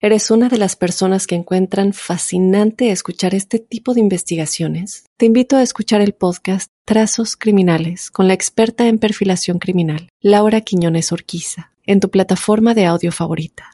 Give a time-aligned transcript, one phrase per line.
[0.00, 5.56] eres una de las personas que encuentran fascinante escuchar este tipo de investigaciones, te invito
[5.56, 11.72] a escuchar el podcast Trazos Criminales con la experta en perfilación criminal, Laura Quiñones Orquiza,
[11.84, 13.70] en tu plataforma de audio favorita.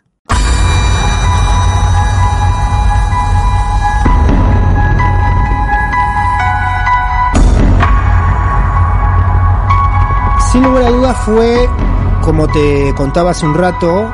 [10.53, 11.69] Sin lugar a dudas fue,
[12.23, 14.13] como te contaba hace un rato,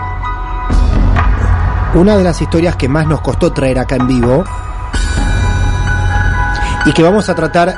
[1.94, 4.44] una de las historias que más nos costó traer acá en vivo
[6.84, 7.74] y que vamos a tratar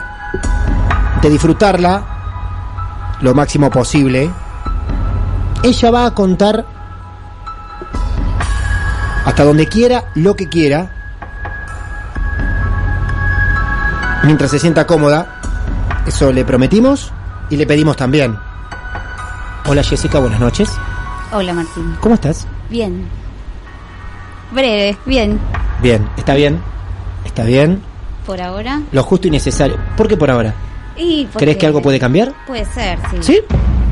[1.23, 2.03] de disfrutarla
[3.21, 4.31] lo máximo posible.
[5.63, 6.65] Ella va a contar
[9.25, 10.91] hasta donde quiera, lo que quiera,
[14.25, 15.41] mientras se sienta cómoda.
[16.07, 17.13] Eso le prometimos
[17.51, 18.37] y le pedimos también.
[19.67, 20.71] Hola Jessica, buenas noches.
[21.33, 21.97] Hola Martín.
[22.01, 22.47] ¿Cómo estás?
[22.71, 23.20] Bien.
[24.53, 25.39] Breve, bien.
[25.83, 26.61] Bien, está bien.
[27.25, 27.81] Está bien.
[28.27, 28.81] Por ahora.
[28.93, 29.77] Lo justo y necesario.
[29.97, 30.55] ¿Por qué por ahora?
[30.97, 32.33] Y porque- ¿Crees que algo puede cambiar?
[32.47, 33.17] Puede ser, sí.
[33.21, 33.41] ¿Sí?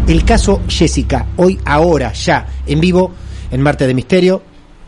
[0.06, 3.12] El caso Jessica, hoy, ahora, ya, en vivo,
[3.50, 4.42] en Marte de Misterio.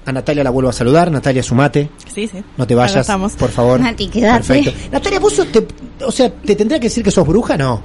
[0.06, 1.10] A Natalia la vuelvo a saludar.
[1.10, 1.90] Natalia, sumate.
[2.12, 2.42] Sí, sí.
[2.56, 3.32] No te vayas, estamos.
[3.34, 3.78] por favor.
[3.80, 4.38] Nati, quédate.
[4.46, 4.88] Perfecto.
[4.90, 5.66] Natalia, vos sos- te,
[6.04, 7.56] o sea, ¿te tendría que decir que sos bruja?
[7.58, 7.82] No.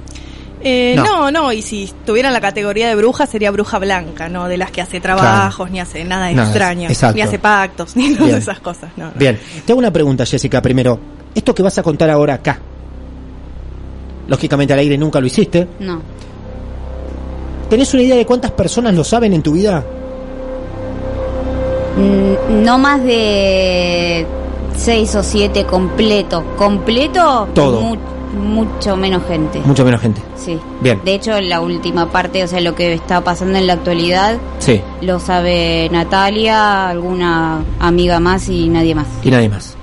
[0.62, 1.04] Eh, No.
[1.04, 1.30] no.
[1.30, 4.80] no, y si tuviera la categoría de bruja sería bruja blanca, no de las que
[4.80, 7.14] hace trabajos, ni hace nada, Nada, extraño, exacto.
[7.16, 8.38] ni hace pactos, ni todas Bien.
[8.38, 8.90] esas cosas.
[8.96, 9.12] No, no.
[9.16, 10.98] Bien, te hago una pregunta, Jessica, primero.
[11.34, 12.58] Esto que vas a contar ahora acá,
[14.28, 15.68] lógicamente al aire nunca lo hiciste.
[15.80, 16.00] No.
[17.68, 19.84] ¿Tenés una idea de cuántas personas lo saben en tu vida?
[21.96, 24.26] Mm, No más de
[24.76, 26.44] seis o siete completo.
[26.56, 27.48] ¿Completo?
[27.54, 27.80] Todo.
[27.80, 27.96] mu-
[28.36, 29.60] mucho menos gente.
[29.64, 30.20] Mucho menos gente.
[30.36, 30.58] Sí.
[30.80, 31.00] Bien.
[31.04, 34.80] De hecho, la última parte, o sea, lo que está pasando en la actualidad, Sí,
[35.02, 39.06] lo sabe Natalia, alguna amiga más y nadie más.
[39.24, 39.76] y nadie más.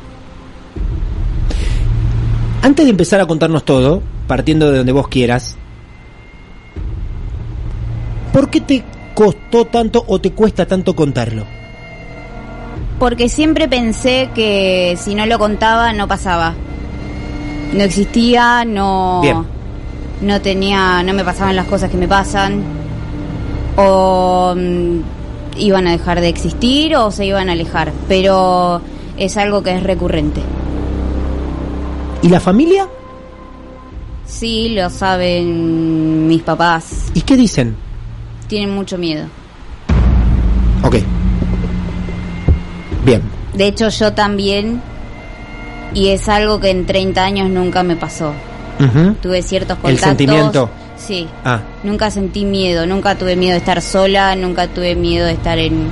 [2.61, 5.57] Antes de empezar a contarnos todo, partiendo de donde vos quieras,
[8.31, 8.83] ¿por qué te
[9.13, 11.43] costó tanto o te cuesta tanto contarlo?
[12.99, 16.53] Porque siempre pensé que si no lo contaba no pasaba.
[17.73, 19.43] No existía, no Bien.
[20.21, 22.61] no tenía, no me pasaban las cosas que me pasan
[23.75, 24.99] o mm,
[25.57, 28.81] iban a dejar de existir o se iban a alejar, pero
[29.17, 30.41] es algo que es recurrente.
[32.21, 32.87] ¿Y la familia?
[34.25, 37.75] Sí, lo saben mis papás, ¿Y qué dicen?
[38.47, 39.25] tienen mucho miedo.
[40.83, 40.97] Ok.
[43.05, 43.21] Bien.
[43.53, 44.81] De hecho, yo también
[45.93, 48.33] y es algo que en 30 años nunca me pasó.
[49.21, 50.07] Tuve ciertos El contactos.
[50.07, 50.69] sentimiento.
[50.97, 51.27] Sí.
[51.45, 55.57] Ah, Nunca sentí miedo, nunca tuve miedo de estar sola, nunca tuve miedo de estar
[55.57, 55.87] en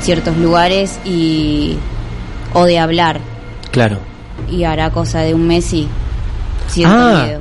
[0.00, 1.76] ciertos lugares y
[2.54, 3.20] o de hablar.
[3.70, 3.98] claro.
[4.50, 5.86] Y hará cosa de un mes y
[6.66, 7.22] siento Ah.
[7.26, 7.40] miedo.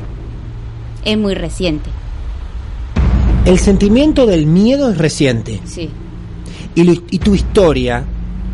[1.05, 1.89] Es muy reciente.
[3.45, 5.59] El sentimiento del miedo es reciente.
[5.65, 5.89] Sí.
[6.75, 8.03] Y, lo- y tu historia,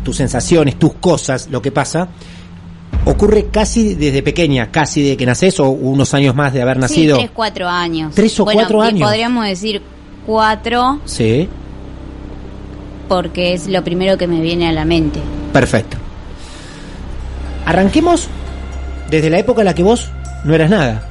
[0.04, 2.08] tus sensaciones, tus cosas, lo que pasa,
[3.06, 7.16] ocurre casi desde pequeña, casi de que naces o unos años más de haber nacido.
[7.16, 8.14] Sí, tres, cuatro años.
[8.14, 9.08] Tres o Bueno, cuatro años.
[9.08, 9.80] Podríamos decir
[10.26, 11.48] cuatro Sí,
[13.08, 15.20] porque es lo primero que me viene a la mente.
[15.52, 15.96] perfecto.
[17.64, 18.28] Arranquemos
[19.10, 20.10] desde la época en la que vos
[20.44, 21.02] no eras nada,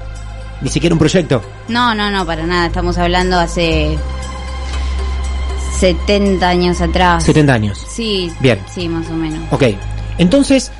[0.61, 1.41] ni siquiera un proyecto.
[1.69, 2.67] No, no, no, para nada.
[2.67, 3.97] Estamos hablando hace
[5.79, 7.23] 70 años atrás.
[7.23, 7.85] 70 años.
[7.89, 8.31] Sí.
[8.39, 8.59] Bien.
[8.73, 9.39] Sí, más o menos.
[9.51, 9.63] Ok,
[10.17, 10.71] entonces,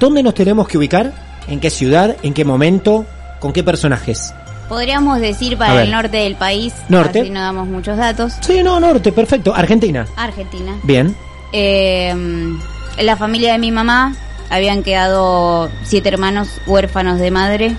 [0.00, 1.12] ¿dónde nos tenemos que ubicar?
[1.46, 2.16] ¿En qué ciudad?
[2.22, 3.06] ¿En qué momento?
[3.38, 4.34] ¿Con qué personajes?
[4.68, 6.72] Podríamos decir para el norte del país.
[6.88, 7.20] Norte.
[7.20, 8.32] Así no damos muchos datos.
[8.40, 9.54] Sí, no, norte, perfecto.
[9.54, 10.06] Argentina.
[10.16, 10.76] Argentina.
[10.82, 11.14] Bien.
[11.52, 12.14] Eh,
[12.98, 14.14] la familia de mi mamá
[14.48, 17.76] habían quedado siete hermanos huérfanos de madre,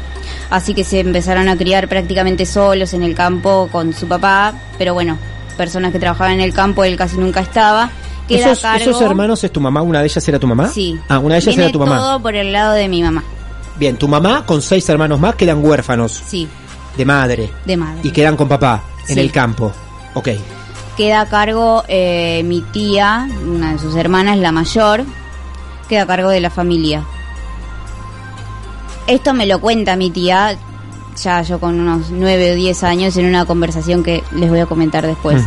[0.50, 4.94] así que se empezaron a criar prácticamente solos en el campo con su papá, pero
[4.94, 5.18] bueno,
[5.58, 7.90] personas que trabajaban en el campo, él casi nunca estaba.
[8.28, 9.82] Queda a ¿Esos, cargo- esos hermanos es tu mamá?
[9.82, 10.70] ¿Una de ellas era tu mamá?
[10.70, 10.98] Sí.
[11.10, 11.98] Ah, una de ellas Viene era tu mamá.
[11.98, 13.24] todo por el lado de mi mamá,
[13.78, 16.48] Bien, tu mamá con seis hermanos más quedan huérfanos sí,
[16.98, 18.00] de madre de madre.
[18.04, 19.72] y quedan con papá en el campo.
[20.14, 20.30] Ok.
[20.98, 25.04] Queda a cargo eh, mi tía, una de sus hermanas, la mayor,
[25.90, 27.04] queda a cargo de la familia.
[29.08, 30.58] Esto me lo cuenta mi tía,
[31.22, 34.66] ya yo con unos 9 o 10 años, en una conversación que les voy a
[34.68, 35.44] comentar después.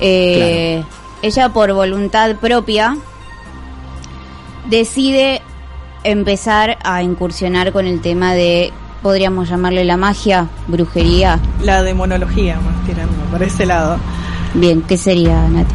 [0.00, 0.82] Eh,
[1.22, 2.96] Ella por voluntad propia
[4.68, 5.42] decide
[6.04, 8.72] empezar a incursionar con el tema de,
[9.02, 11.38] podríamos llamarle la magia, brujería.
[11.62, 13.98] La demonología, más tirando por ese lado.
[14.54, 15.74] Bien, ¿qué sería, Nati?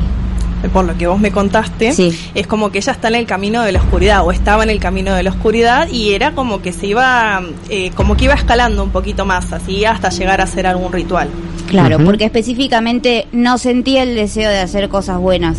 [0.73, 2.19] Por lo que vos me contaste, Sí.
[2.33, 4.79] es como que ella está en el camino de la oscuridad o estaba en el
[4.79, 7.39] camino de la oscuridad y era como que se iba,
[7.69, 11.29] eh, como que iba escalando un poquito más, así hasta llegar a hacer algún ritual.
[11.67, 15.57] Claro, porque específicamente no sentía el deseo de hacer cosas buenas.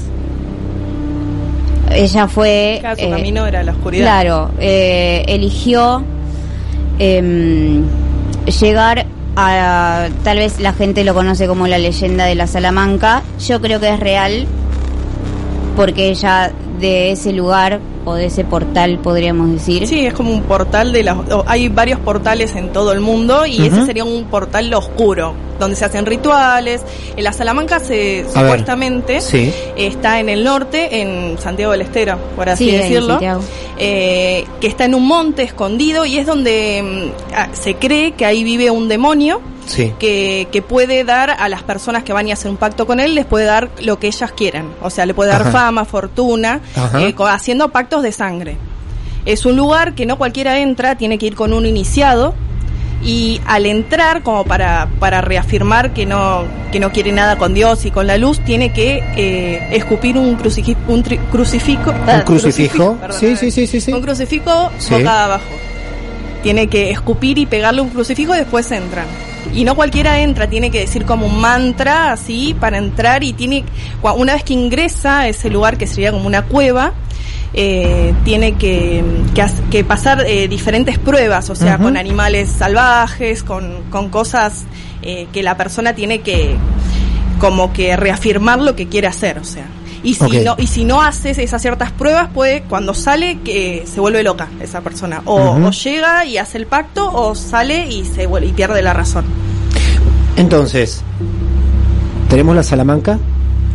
[1.91, 2.79] Ella fue...
[2.81, 4.05] Claro, su eh, camino era la oscuridad.
[4.05, 6.03] Claro, eh, eligió
[6.99, 7.85] em,
[8.61, 9.07] llegar
[9.37, 10.09] a...
[10.25, 13.23] Tal vez la gente lo conoce como la leyenda de la Salamanca.
[13.47, 14.47] Yo creo que es real
[15.77, 19.87] porque ella de ese lugar o de ese portal, podríamos decir.
[19.87, 21.17] Sí, es como un portal de las...
[21.33, 25.75] o Hay varios portales en todo el mundo y ese sería un portal oscuro, donde
[25.77, 26.83] se hacen rituales.
[27.17, 28.51] En la Salamanca se A ver.
[28.51, 29.53] supuestamente Sí.
[29.77, 33.19] está en el norte, en Santiago del Estero, por así Sí, decirlo,
[33.79, 38.25] eh, que está en un monte escondido y es donde mm, ah, se cree que
[38.25, 39.93] ahí vive un demonio Sí.
[39.99, 43.15] que, que puede dar a las personas que van y hacen un pacto con él,
[43.15, 44.71] les puede dar lo que ellas quieran.
[44.83, 45.51] O sea, le puede dar Ajá.
[45.51, 46.61] fama, fortuna,
[46.99, 48.57] eh, haciendo pactos de sangre.
[49.25, 52.35] Es un lugar que no cualquiera entra, tiene que ir con un iniciado.
[53.03, 57.85] Y al entrar, como para, para reafirmar que no, que no quiere nada con Dios
[57.85, 61.91] y con la luz, tiene que eh, escupir un, cruciji- un tri- crucifijo.
[61.93, 62.97] Un crucifijo.
[62.97, 63.93] perdón, Sí, sí, sí, sí, sí.
[63.93, 65.45] Un crucifijo boca abajo.
[66.43, 69.07] Tiene que escupir y pegarle un crucifijo y después entran.
[69.55, 73.65] Y no cualquiera entra, tiene que decir como un mantra así para entrar y tiene,
[74.03, 76.95] una vez que ingresa a ese lugar que sería como una cueva,
[77.55, 79.03] eh, tiene que,
[79.71, 84.65] que, pasar eh, diferentes pruebas, o sea, con animales salvajes, con, con cosas
[85.03, 86.57] eh, que la persona tiene que
[87.39, 89.67] como que reafirmar lo que quiere hacer, o sea.
[90.07, 93.99] Y si no y si no haces esas ciertas pruebas, puede cuando sale que se
[94.01, 98.47] vuelve loca esa persona o, llega y hace el pacto o sale y se vuelve
[98.49, 99.25] y pierde la razón.
[100.37, 101.03] Entonces,
[102.29, 103.19] tenemos la Salamanca.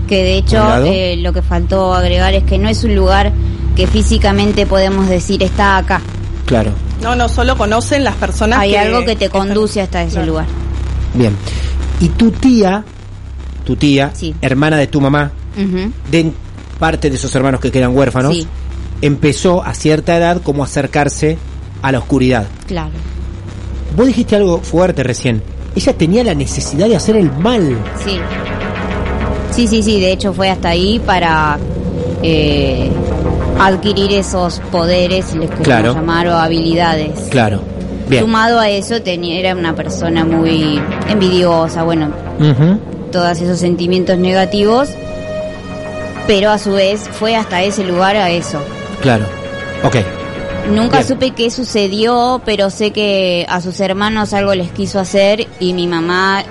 [0.08, 2.96] Que de ¿Por un hecho eh, lo que faltó agregar es que no es un
[2.96, 3.32] lugar
[3.76, 6.02] que físicamente podemos decir está acá.
[6.46, 6.72] Claro.
[7.02, 10.14] No, no solo conocen las personas Hay que- algo que te están- conduce hasta ese
[10.14, 10.28] Claro.
[10.28, 10.46] lugar.
[11.14, 11.36] Bien.
[12.00, 12.84] Y tu tía,
[13.66, 14.36] tu tía, Sí.
[14.42, 15.32] hermana de tu mamá,
[16.10, 16.32] De
[16.80, 18.48] parte de esos hermanos que quedan huérfanos, Sí.
[19.02, 21.38] empezó a cierta edad como a acercarse
[21.82, 22.48] a la oscuridad.
[22.68, 22.92] Claro.
[23.96, 25.42] Vos dijiste algo fuerte recién.
[25.76, 27.78] Ella tenía la necesidad de hacer el mal.
[28.04, 28.18] Sí.
[29.52, 30.00] Sí, sí, sí.
[30.00, 31.58] De hecho fue hasta ahí para
[32.24, 32.92] eh,
[33.60, 35.94] adquirir esos poderes, les Claro.
[35.96, 37.20] llamar, o habilidades.
[37.30, 37.62] Claro.
[38.10, 38.24] Bien.
[38.24, 40.80] Sumado a eso, tenía, era una persona muy
[41.10, 42.78] envidiosa, bueno, Ujú.
[43.12, 44.90] todos esos sentimientos negativos,
[46.32, 48.62] pero a su vez fue hasta ese lugar a eso.
[49.02, 49.26] Claro.
[49.84, 49.98] Ok.
[50.74, 51.08] Nunca Bien.
[51.10, 55.88] supe qué sucedió, pero sé que a sus hermanos algo les quiso hacer y mi
[55.88, 56.46] mamá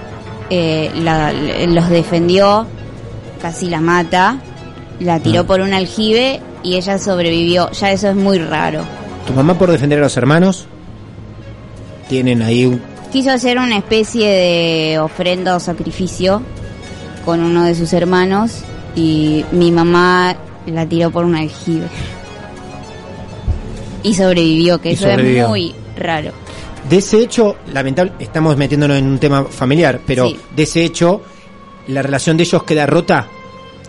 [0.50, 2.66] eh, la- los defendió,
[3.40, 4.36] casi la mata,
[4.98, 5.46] la tiró Ah.
[5.46, 7.70] por un aljibe y ella sobrevivió.
[7.70, 8.82] Ya eso es muy raro.
[9.26, 10.66] Tu mamá por defender a los hermanos
[12.10, 12.82] tienen ahí un...
[13.12, 16.42] Quiso hacer una especie de ofrenda o sacrificio
[17.24, 18.62] con uno de sus hermanos
[18.94, 21.86] y mi mamá la tiró por un aljibe.
[24.02, 25.42] Y sobrevivió, que Y eso sobrevivió.
[25.44, 26.32] es muy raro.
[26.88, 30.38] De ese hecho, lamentable, estamos metiéndonos en un tema familiar, pero Sí.
[30.56, 31.20] de ese hecho,
[31.88, 33.26] la relación de ellos queda rota.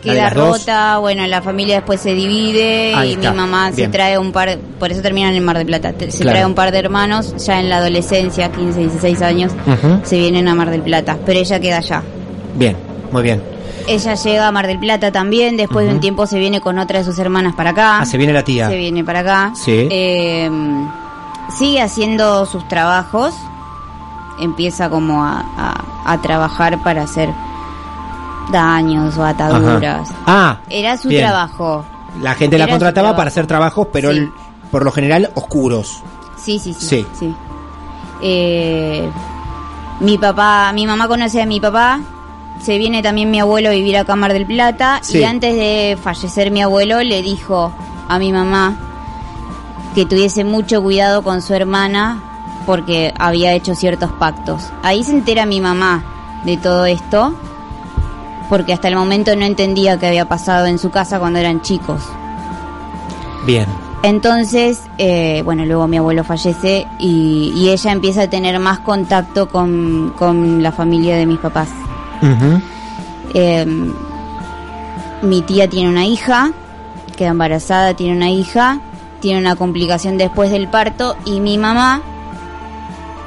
[0.02, 0.60] Queda dos.
[0.62, 3.76] rota, bueno, la familia después se divide Ahí y está, mi mamá bien.
[3.76, 6.32] se trae un par, por eso terminan en Mar del Plata, se Claro.
[6.32, 9.52] trae un par de hermanos, ya en la adolescencia, 15, 16 años,
[10.04, 12.02] se vienen a Mar del Plata, pero ella queda allá.
[12.56, 12.76] Bien,
[13.12, 13.42] muy bien.
[13.88, 17.00] Ella llega a Mar del Plata también, después de un tiempo se viene con otra
[17.00, 18.00] de sus hermanas para acá.
[18.00, 18.68] Ah, se viene la tía.
[18.70, 19.52] Se viene para acá.
[19.56, 19.88] Sí.
[19.92, 20.50] Eh,
[21.58, 23.34] sigue haciendo sus trabajos.
[24.40, 25.84] Empieza como a, a-
[26.14, 27.30] a trabajar para hacer
[28.52, 30.10] daños o ataduras.
[30.10, 30.18] Ajá.
[30.26, 31.22] Ah, Era su bien.
[31.24, 31.86] trabajo.
[32.22, 34.18] La gente la Era contrataba para hacer trabajos, pero Sí.
[34.18, 34.32] el-
[34.72, 36.02] por lo general oscuros.
[36.38, 36.86] Sí, sí, sí.
[36.88, 37.06] Sí.
[37.20, 37.36] sí.
[38.24, 39.10] Eh,
[40.00, 42.00] mi papá, mi mamá conoce a mi papá.
[42.60, 45.00] Se viene también mi abuelo a vivir acá a Mar del Plata.
[45.02, 45.20] Sí.
[45.20, 47.72] Y antes de fallecer mi abuelo, le dijo
[48.08, 48.76] a mi mamá
[49.96, 52.22] que tuviese mucho cuidado con su hermana
[52.66, 54.70] porque había hecho ciertos pactos.
[54.84, 56.04] Ahí se entera mi mamá
[56.46, 57.34] de todo esto
[58.50, 62.04] porque hasta el momento no entendía qué había pasado en su casa cuando eran chicos.
[63.46, 63.66] Bien.
[64.04, 69.48] Entonces, eh, bueno, luego mi abuelo fallece y, y ella empieza a tener más contacto
[69.48, 71.70] con, con la familia de mis papás.
[73.34, 73.66] Eh,
[75.22, 76.52] mi tía tiene una hija,
[77.16, 78.80] queda embarazada, tiene una hija,
[79.20, 82.02] tiene una complicación después del parto y mi mamá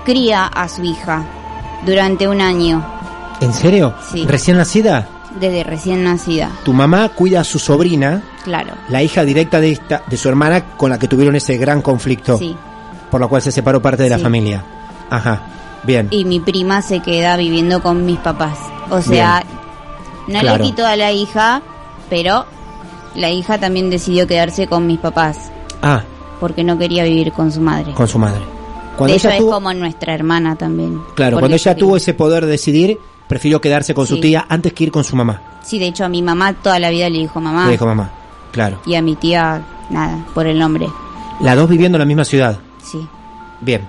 [0.05, 1.25] cría a su hija
[1.87, 2.85] durante un año,
[3.41, 3.95] ¿En serio?
[4.13, 4.25] Sí.
[4.27, 5.09] ¿Recién nacida?
[5.41, 8.73] desde recién nacida, Tu mamá cuida a su sobrina, claro.
[8.89, 12.39] la hija directa de esta, de su hermana, con la que tuvieron ese gran conflicto,
[12.39, 12.57] Sí.
[13.11, 14.63] por lo cual se separó parte de la familia.
[15.11, 15.41] Ajá.
[15.83, 16.07] Bien.
[16.11, 18.57] y mi prima se queda viviendo con mis papás.
[18.91, 19.43] O sea,
[20.29, 20.59] no Claro.
[20.59, 21.63] le quitó a la hija,
[22.11, 22.45] pero
[23.15, 25.51] la hija también decidió quedarse con mis papás
[25.83, 26.03] Ah,
[26.41, 27.93] porque no quería vivir con su madre.
[27.93, 28.41] con su madre.
[28.97, 31.01] Cuando de ella es tuvo, como nuestra hermana también.
[31.15, 32.99] claro, cuando ella es tuvo ese poder de decidir,
[33.29, 35.41] prefirió quedarse con su tía antes que ir con su mamá.
[35.63, 38.11] Sí, de hecho a mi mamá toda la vida le dijo mamá Le dijo mamá.
[38.53, 38.79] Claro.
[38.87, 40.87] y a mi tía nada, por el nombre.
[41.41, 42.57] Las dos viviendo en la misma ciudad.
[42.83, 43.05] Sí.
[43.61, 43.85] Bien.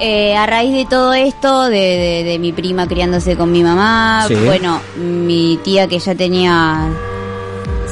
[0.00, 4.24] Eh, a raíz de todo esto, de, de- de mi prima criándose con mi mamá,
[4.26, 4.34] Sí.
[4.34, 6.88] bueno, mi tía que ya tenía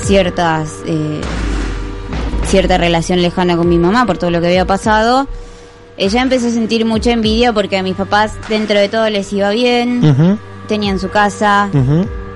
[0.02, 1.21] ciertas eh,
[2.47, 5.28] cierta relación lejana con mi mamá por todo lo que había pasado,
[5.97, 9.50] ella empezó a sentir mucha envidia porque a mis papás dentro de todo les iba
[9.50, 10.00] bien,
[10.68, 11.68] tenían su casa,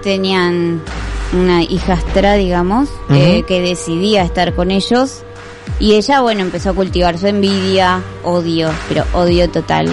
[0.02, 0.80] tenían
[1.32, 5.23] una hijastra, digamos, eh, que decidía estar con ellos.
[5.78, 9.88] Y ella, bueno, empezó a cultivar su envidia, odio, pero odio total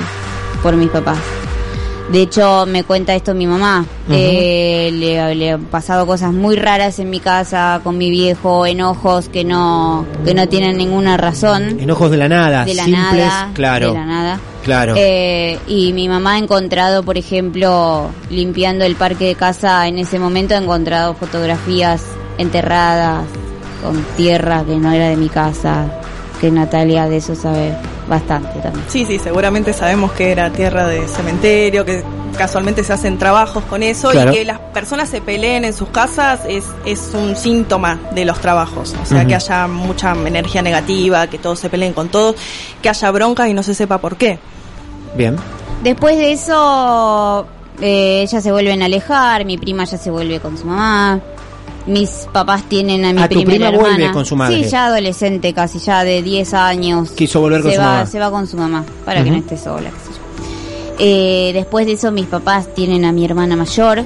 [0.61, 1.19] por mis papás.
[2.11, 3.85] De hecho, me cuenta esto mi mamá.
[4.09, 9.29] Eh, le, le han pasado cosas muy raras en mi casa con mi viejo, enojos
[9.29, 11.79] que no, que no tienen ninguna razón.
[11.79, 13.87] Enojos de la nada, De la simples, nada, claro.
[13.87, 14.39] de la nada.
[14.63, 14.93] Claro.
[14.97, 20.19] Eh, y mi mamá ha encontrado, por ejemplo, limpiando el parque de casa en ese
[20.19, 22.03] momento, ha encontrado fotografías
[22.37, 23.25] enterradas
[23.83, 25.85] con tierra que no era de mi casa,
[26.39, 27.75] que Natalia de eso sabe
[28.07, 28.85] bastante también.
[28.87, 32.03] Sí, sí, seguramente sabemos que era tierra de cementerio, que
[32.37, 34.31] casualmente se hacen trabajos con eso Claro.
[34.31, 38.39] y que las personas se peleen en sus casas es, es un síntoma de los
[38.39, 38.95] trabajos.
[39.01, 42.35] O sea, que haya mucha energía negativa, que todos se peleen con todos,
[42.81, 44.39] que haya bronca y no se sepa por qué.
[45.15, 45.35] Bien.
[45.83, 47.45] Después de eso,
[47.81, 51.19] eh, ellas se vuelven a alejar, mi prima ya se vuelve con su mamá.
[51.85, 54.13] Mis papás tienen a mi Ah, tu primera prima vuelve hermana.
[54.13, 54.63] con su madre.
[54.63, 57.11] Sí, ya adolescente, casi ya de 10 años.
[57.11, 58.05] Quiso volver con se su va, mamá.
[58.05, 60.23] Se va con su mamá, para que no esté sola, qué sé yo.
[60.99, 64.03] Eh, después de eso, mis papás tienen a mi hermana mayor.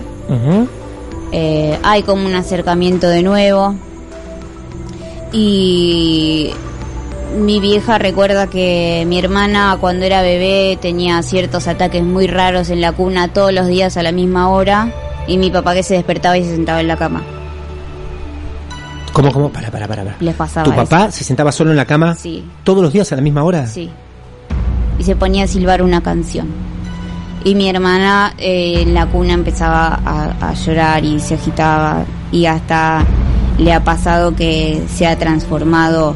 [1.32, 3.76] Eh, hay como un acercamiento de nuevo.
[5.34, 6.52] Y
[7.40, 12.82] mi vieja recuerda que mi hermana cuando era bebé tenía ciertos ataques muy raros en
[12.82, 14.92] la cuna todos los días a la misma hora.
[15.28, 17.22] Y mi papá que se despertaba y se sentaba en la cama.
[19.18, 19.50] ¿Cómo, cómo?
[19.52, 20.04] Para, para, para.
[20.04, 20.16] para.
[20.20, 20.84] Les pasaba ¿Tu eso.
[20.84, 23.66] papá se sentaba solo en la cama Sí, todos los días a la misma hora?
[23.68, 23.90] sí.
[25.00, 26.48] Y se ponía a silbar una canción.
[27.44, 32.04] Y mi hermana eh, en la cuna empezaba a, a llorar y se agitaba.
[32.32, 33.04] Y hasta
[33.60, 36.16] le ha pasado que se ha transformado.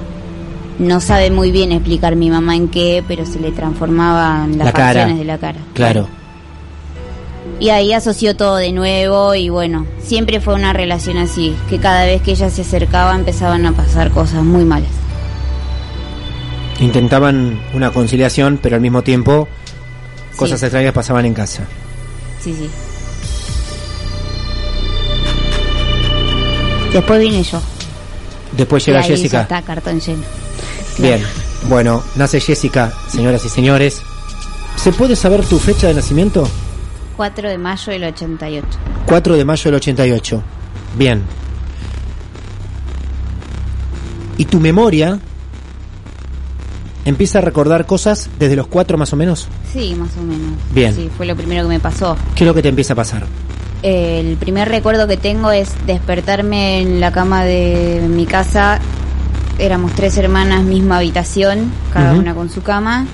[0.79, 4.73] No sabe muy bien explicar mi mamá en qué, pero se le transformaban las La
[4.73, 4.85] cara.
[5.01, 5.59] facciones de la cara.
[5.75, 6.07] Claro.
[7.61, 12.05] Y ahí asoció todo de nuevo y bueno, siempre fue una relación así, que cada
[12.05, 14.89] vez que ella se acercaba empezaban a pasar cosas muy malas.
[16.79, 19.47] Intentaban una conciliación, pero al mismo tiempo
[20.37, 20.65] cosas Sí.
[20.65, 21.67] extrañas pasaban en casa.
[22.43, 22.67] Sí, sí.
[26.91, 27.61] Después vine yo.
[28.57, 29.37] Después Y llega ahí Jessica.
[29.37, 30.23] ya está, cartón lleno.
[30.97, 31.21] Bien,
[31.69, 34.01] bueno, nace Jessica, señoras y señores.
[34.75, 36.47] ¿Se puede saber tu fecha de nacimiento?
[37.17, 38.67] 4 de mayo del 88.
[39.05, 40.43] 4 de mayo del 88.
[40.97, 41.21] Bien.
[44.37, 45.19] ¿Y tu memoria
[47.05, 49.47] empieza a recordar cosas desde los 4 más o menos?
[49.71, 50.53] Sí, más o menos.
[50.73, 50.95] Bien.
[50.95, 52.15] Sí, fue lo primero que me pasó.
[52.35, 53.25] ¿Qué es lo que te empieza a pasar?
[53.83, 58.79] El primer recuerdo que tengo es despertarme en la cama de mi casa.
[59.57, 63.05] Éramos tres hermanas, misma habitación, cada una con su cama.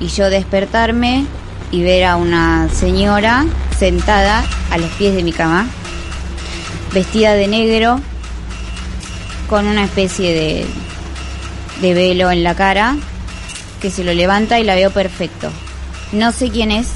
[0.00, 1.24] Y yo despertarme
[1.70, 3.46] y ver a una señora
[3.78, 5.66] sentada a los pies de mi cama,
[6.92, 8.00] vestida de negro,
[9.48, 10.66] con una especie de,
[11.80, 12.96] de velo en la cara,
[13.80, 15.50] que se lo levanta y la veo perfecto.
[16.12, 16.88] No sé quién es,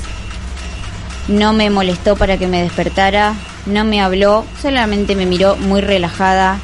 [1.28, 3.34] no me molestó para que me despertara,
[3.66, 6.58] no me habló, solamente me miró muy relajada,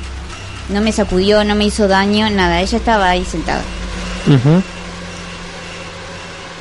[0.70, 3.62] no me sacudió, no me hizo daño, nada, ella estaba ahí sentada.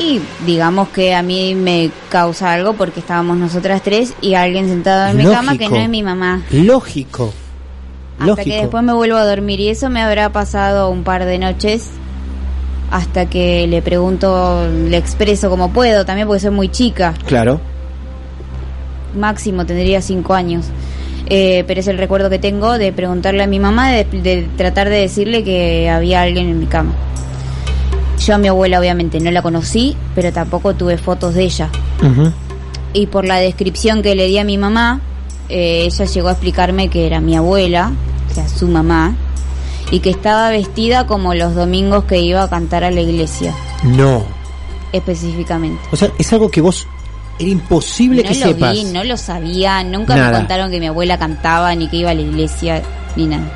[0.04, 5.10] Y digamos que a mí me causa algo porque estábamos nosotras tres y alguien sentado
[5.12, 6.42] en mi cama que no es mi mamá.
[6.52, 7.34] Lógico.
[8.20, 8.50] Hasta Lógico.
[8.50, 11.90] que después me vuelvo a dormir y eso me habrá pasado un par de noches
[12.92, 17.60] hasta que le pregunto, le expreso como puedo, también porque soy muy chica, Claro.
[19.18, 20.66] máximo tendría cinco años.
[21.28, 24.90] Eh, pero es el recuerdo que tengo de preguntarle a mi mamá, de, de tratar
[24.90, 26.92] de decirle que había alguien en mi cama.
[28.20, 31.70] Yo a mi abuela obviamente no la conocí, pero tampoco tuve fotos de ella.
[32.94, 35.02] Y por la descripción que le di a mi mamá,
[35.50, 37.92] eh, ella llegó a explicarme que era mi abuela,
[38.30, 39.16] o sea, su mamá,
[39.92, 43.54] y que estaba vestida como los domingos que iba a cantar a la iglesia,
[43.84, 44.24] No.
[44.92, 45.82] específicamente.
[45.92, 46.88] O sea, es algo que vos
[47.40, 48.74] era imposible no que lo sepas.
[48.74, 50.30] vi, no lo sabía, nunca Nada.
[50.32, 52.82] me contaron que mi abuela cantaba, ni que iba a la iglesia,
[53.16, 53.52] ni nada.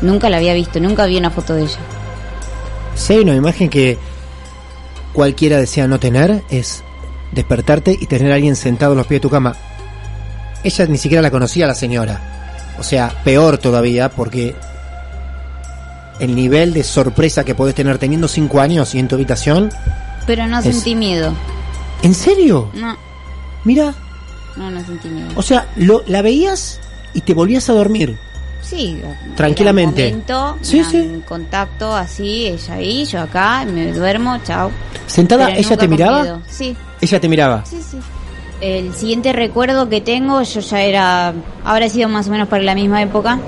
[0.00, 1.78] Nunca la había visto, nunca vi una foto de ella.
[2.98, 3.98] Si hay una imagen que
[5.12, 6.82] cualquiera desea no tener, es
[7.32, 9.54] despertarte y tener a alguien sentado en los pies de tu cama.
[10.64, 12.74] Ella ni siquiera la conocía la señora.
[12.78, 14.54] O sea, peor todavía, porque
[16.20, 19.70] el nivel de sorpresa que podés tener teniendo cinco años y en tu habitación.
[20.26, 21.32] Pero no Es- sentí miedo.
[22.02, 22.70] ¿En serio?
[22.74, 22.96] No,
[23.64, 23.92] Mira,
[24.56, 25.28] no, no sentí miedo.
[25.34, 26.80] o sea, lo, la veías
[27.14, 28.16] y te volvías a dormir.
[28.62, 29.00] Sí,
[29.36, 30.08] Tranquilamente.
[30.08, 30.96] era un momento, Sí, sí.
[30.98, 34.70] un contacto así, ella ahí, yo acá, me duermo, chao.
[35.06, 36.40] ¿Sentada Pero ella te miraba?
[36.48, 37.64] Sí, Ella te miraba.
[37.64, 37.98] sí, sí.
[38.60, 41.32] El siguiente recuerdo que tengo, yo ya era,
[41.64, 43.38] habrá sido más o menos para la misma época,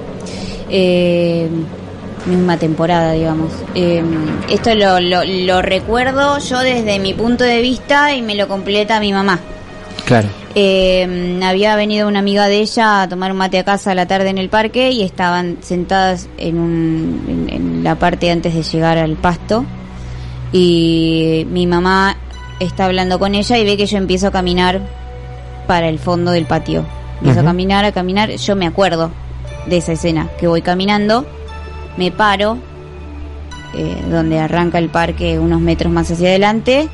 [0.71, 1.49] eh,
[2.27, 3.51] misma temporada, digamos.
[3.75, 4.03] Eh,
[4.49, 9.01] esto lo, lo, lo recuerdo yo desde mi punto de vista y me lo completa
[9.01, 9.41] mi mamá.
[10.11, 10.29] Claro.
[10.57, 14.07] Eh, había venido una amiga de ella a tomar un mate a casa a la
[14.07, 18.65] tarde en el parque y estaban sentadas en, un, en, en la parte antes de
[18.65, 19.65] llegar al pasto
[20.51, 22.17] y mi mamá
[22.59, 24.81] está hablando con ella y ve que yo empiezo a caminar
[25.69, 26.85] para el fondo del patio.
[27.19, 29.13] Empiezo a caminar, a caminar, yo me acuerdo
[29.67, 31.25] de esa escena, que voy caminando,
[31.97, 32.59] me paro,
[33.75, 36.89] eh, donde arranca el parque unos metros más hacia adelante,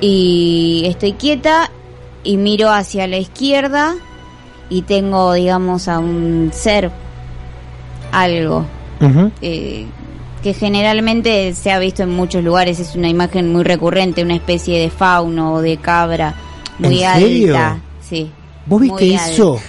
[0.00, 1.70] y estoy quieta
[2.22, 3.94] y miro hacia la izquierda
[4.68, 6.90] y tengo, digamos, a un ser,
[8.12, 8.64] algo,
[9.40, 9.86] eh,
[10.42, 14.78] que generalmente se ha visto en muchos lugares, es una imagen muy recurrente, una especie
[14.78, 16.34] de fauno o de cabra
[16.78, 17.56] muy ¿En serio?
[17.56, 17.80] alta.
[18.00, 18.30] Sí.
[18.66, 19.54] ¿Vos viste eso?
[19.54, 19.64] alta.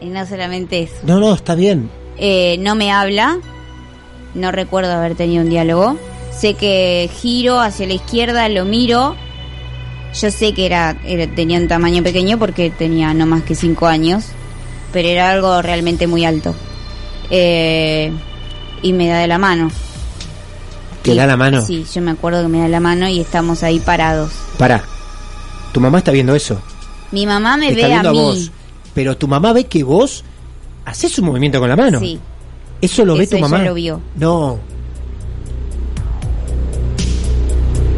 [0.00, 0.94] Y no solamente eso.
[1.04, 1.88] No, no, está bien.
[2.18, 3.38] Eh, no me habla,
[4.34, 5.96] no recuerdo haber tenido un diálogo.
[6.30, 9.14] Sé que giro hacia la izquierda, lo miro.
[10.20, 13.86] Yo sé que era, era- tenía un tamaño pequeño porque tenía no más que 5
[13.86, 14.24] años,
[14.92, 16.54] pero era algo realmente muy alto.
[17.30, 18.12] Eh,
[18.82, 19.70] y me da de la mano.
[21.02, 21.60] ¿Te da la mano?
[21.60, 24.32] Sí, yo me acuerdo que me da la mano y estamos ahí parados.
[24.58, 24.84] Pará.
[25.72, 26.60] Tu mamá está viendo eso.
[27.10, 28.18] Mi mamá me está ve a viendo mí.
[28.18, 28.50] vos.
[28.94, 30.24] Pero tu mamá ve que vos
[30.84, 31.98] haces un movimiento con la mano.
[32.00, 32.18] Sí.
[32.80, 33.64] ¿Eso lo ve tu ella mamá?
[33.64, 34.00] lo vio.
[34.16, 34.58] No.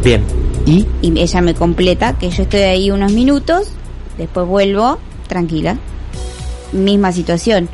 [0.03, 0.23] Bien.
[0.67, 0.85] ¿Y?
[1.01, 3.69] y ella me completa que yo estoy ahí unos minutos,
[4.17, 5.77] después vuelvo tranquila.
[6.73, 7.69] Misma situación.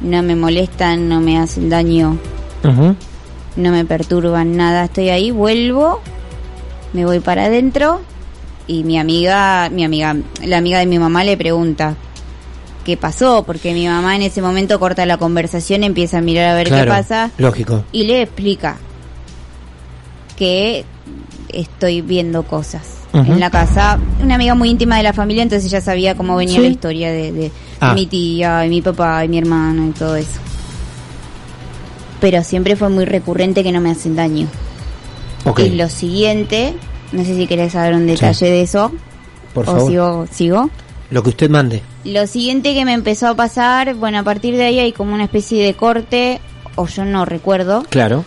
[0.00, 2.18] No me molestan, no me hacen daño,
[2.62, 4.84] no me perturban nada.
[4.84, 6.00] Estoy ahí, vuelvo,
[6.92, 8.00] me voy para adentro
[8.66, 11.94] y mi amiga, mi amiga, la amiga de mi mamá le pregunta
[12.84, 16.54] qué pasó, porque mi mamá en ese momento corta la conversación, empieza a mirar a
[16.54, 17.84] ver Claro, qué pasa Lógico.
[17.90, 18.76] y le explica
[20.36, 20.84] que
[21.52, 22.82] estoy viendo cosas.
[23.12, 23.98] En la casa.
[24.22, 26.60] Una amiga muy íntima de la familia, entonces ya sabía cómo venía Sí.
[26.62, 27.94] la historia de, de Ah.
[27.94, 30.38] mi tía y mi papá y mi hermano y todo eso.
[32.20, 34.48] Pero siempre fue muy recurrente que no me hacen daño.
[35.58, 36.74] Y lo siguiente,
[37.12, 38.92] no sé si querés saber un detalle de eso,
[39.54, 39.90] por o favor.
[39.90, 40.70] sigo, sigo.
[41.10, 41.82] Lo que usted mande.
[42.04, 45.24] Lo siguiente que me empezó a pasar, bueno, a partir de ahí hay como una
[45.24, 46.40] especie de corte,
[46.74, 48.24] o yo no recuerdo, Claro.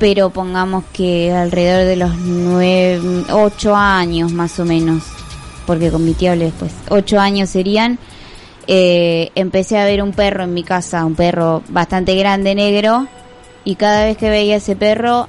[0.00, 5.04] Pero pongamos que alrededor de los nueve, ocho años más o menos,
[5.66, 7.98] porque con mi tía hablé después, ocho años serían,
[8.66, 13.06] eh, empecé a ver un perro en mi casa, un perro bastante grande, negro,
[13.62, 15.28] y cada vez que veía ese perro,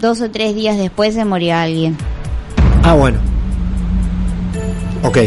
[0.00, 1.96] dos o tres días después se moría alguien.
[2.84, 3.18] Ah, bueno.
[5.02, 5.18] Ok.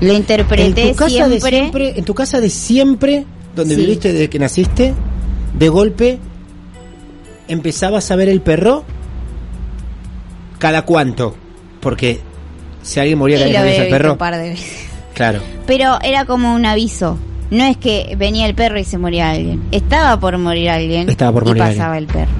[0.00, 3.80] Lo interpreté en tu casa de siempre, siempre, en tu casa de siempre, donde Sí.
[3.80, 4.92] viviste desde que naciste,
[5.56, 6.18] de golpe
[7.48, 8.84] empezabas a ver el perro.
[10.58, 11.34] ¿Cada cuánto?
[11.80, 12.20] Porque
[12.82, 14.86] si alguien moría cada vez el perro, un par de veces.
[15.14, 15.40] claro.
[15.66, 17.18] Pero era como un aviso.
[17.50, 19.62] No es que venía el perro y se moría alguien.
[19.70, 21.08] Estaba por morir alguien.
[21.08, 22.30] Estaba por morir y pasaba el perro.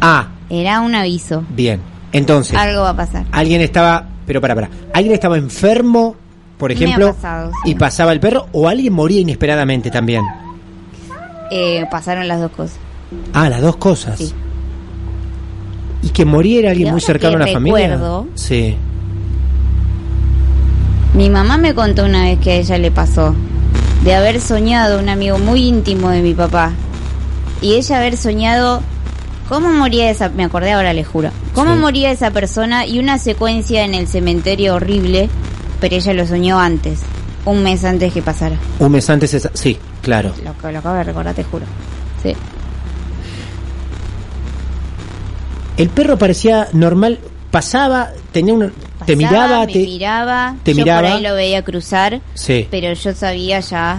[0.00, 1.44] Ah, Era un aviso.
[1.50, 1.80] bien.
[2.12, 3.26] Entonces, Algo va a pasar.
[3.30, 6.16] alguien estaba, pero para, para, alguien estaba enfermo,
[6.58, 7.70] por ejemplo, pasado, sí.
[7.70, 10.24] y pasaba el perro, o alguien moría inesperadamente también.
[11.52, 12.78] Eh, pasaron las dos cosas.
[13.32, 14.18] Ah, las dos cosas.
[14.18, 14.32] Sí.
[16.02, 17.88] Y que muriera alguien muy cercano a la familia.
[17.96, 18.76] recuerdo- Sí.
[21.14, 23.34] Mi mamá me contó una vez que a ella le pasó
[24.04, 26.72] de haber soñado un amigo muy íntimo de mi papá
[27.60, 28.80] y ella haber soñado
[29.48, 31.80] cómo moría esa, me acordé ahora le juro, cómo Sí.
[31.80, 35.28] moría esa persona y una secuencia en el cementerio horrible,
[35.80, 37.00] pero ella lo soñó antes,
[37.44, 38.56] un mes antes que pasara.
[38.78, 40.32] Un mes antes, esa- sí, claro.
[40.44, 41.66] Lo, lo acabo de recordar, te juro.
[42.22, 42.32] Sí.
[45.80, 47.18] El perro parecía normal,
[47.50, 48.70] pasaba, tenía una,
[49.06, 51.00] te miraba, me te, miraba, te yo miraba.
[51.08, 52.68] por ahí lo veía cruzar, sí.
[52.70, 53.98] pero yo sabía ya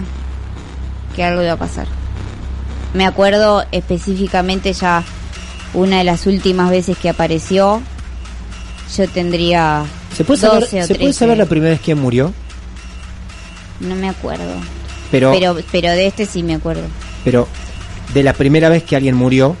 [1.16, 1.88] que algo iba a pasar.
[2.94, 5.02] Me acuerdo específicamente ya
[5.74, 7.82] una de las últimas veces que apareció,
[8.96, 9.84] yo tendría
[10.16, 11.18] ¿Se puede saber, 12 o ¿se puede 13.
[11.18, 12.32] saber la primera vez quién murió?
[13.80, 14.54] no me acuerdo,
[15.10, 16.82] Pero, pero, pero pero de este sí me acuerdo.
[17.24, 19.56] de la primera vez que alguien murió,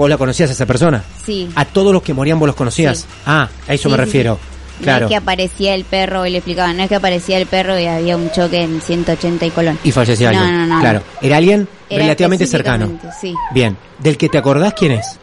[0.00, 1.02] vos la conocías a esa persona.
[1.24, 1.48] Sí.
[1.54, 2.98] A todos los que morían vos los conocías.
[3.00, 3.06] Sí.
[3.26, 4.38] Ah, a eso Sí, me sí, refiero.
[4.78, 5.06] No Claro.
[5.06, 7.84] es que aparecía el perro y le explicaban, no es que aparecía el perro y
[7.86, 9.78] había un choque en 180 y Colón.
[9.84, 10.68] Y fallecía No, alguien.
[10.68, 10.80] no, no.
[10.80, 11.02] Claro.
[11.20, 12.98] Era alguien Era relativamente cercano.
[13.20, 13.34] Sí.
[13.52, 13.76] Bien.
[13.98, 15.18] ¿Del que te acordás quién es?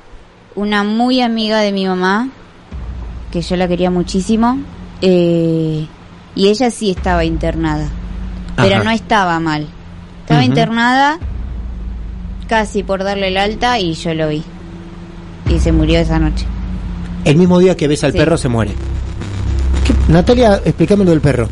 [0.53, 2.29] una muy amiga de mi mamá,
[3.31, 4.57] que yo la quería muchísimo,
[5.01, 5.85] eh,
[6.35, 7.87] y ella sí estaba internada,
[8.55, 9.67] pero no estaba mal.
[10.21, 11.19] Estaba internada
[12.47, 14.43] casi por darle el alta y yo lo vi.
[15.49, 16.45] Y se murió esa noche.
[17.25, 18.17] El mismo día que ves al Sí.
[18.17, 18.71] perro se muere.
[19.85, 19.93] ¿Qué?
[20.11, 21.49] Natalia, explícame lo del perro.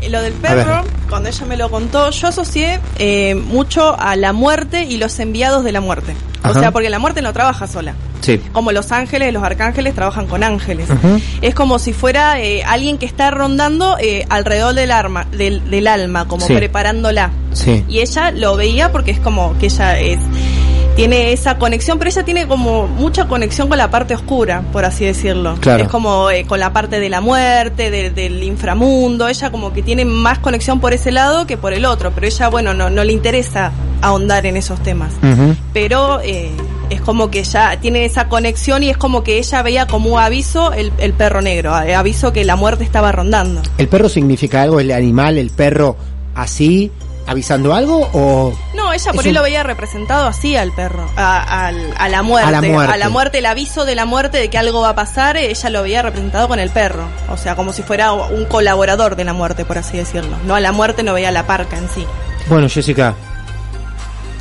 [0.00, 0.64] Eh, Lo del A ver.
[0.66, 5.18] perro, cuando ella me lo contó, yo asocié eh, mucho a la muerte y los
[5.18, 6.14] enviados de la muerte.
[6.42, 6.56] Ajá.
[6.58, 7.94] O sea, porque la muerte no trabaja sola.
[8.20, 8.40] Sí.
[8.52, 10.88] Como los ángeles, los arcángeles trabajan con ángeles.
[11.42, 15.86] Es como si fuera eh, alguien que está rondando eh, alrededor del, arma, del, del
[15.86, 16.54] alma, como Sí.
[16.54, 17.30] preparándola.
[17.52, 17.84] Sí.
[17.88, 20.18] Y ella lo veía porque es como que ella es
[20.96, 25.04] tiene esa conexión, pero ella tiene como mucha conexión con la parte oscura, por así
[25.04, 25.54] decirlo.
[25.60, 25.84] Claro.
[25.84, 29.82] Es como eh, con la parte de la muerte, de- del inframundo, ella como que
[29.82, 33.04] tiene más conexión por ese lado que por el otro, pero ella, bueno, no, no
[33.04, 35.12] le interesa ahondar en esos temas.
[35.22, 35.54] Ujú.
[35.74, 36.50] Pero eh,
[36.88, 40.72] es como que ya tiene esa conexión y es como que ella veía como aviso
[40.72, 43.60] el, el perro negro, eh, aviso que la muerte estaba rondando.
[43.76, 44.80] ¿El perro significa algo?
[44.80, 45.96] ¿El animal, el perro,
[46.34, 46.90] así,
[47.26, 48.08] avisando algo?
[48.12, 52.08] ¿O No, ella por ahí un- lo veía representado así al perro, a, al- a
[52.08, 52.92] la muerte, A la muerte.
[52.92, 55.70] a la muerte, el aviso de la muerte de que algo va a pasar, ella
[55.70, 59.32] lo veía representado con el perro, o sea, como si fuera un colaborador de la
[59.32, 60.36] muerte, por así decirlo.
[60.44, 62.06] No a la muerte, no veía la parca en sí.
[62.48, 63.14] Bueno, Jessica,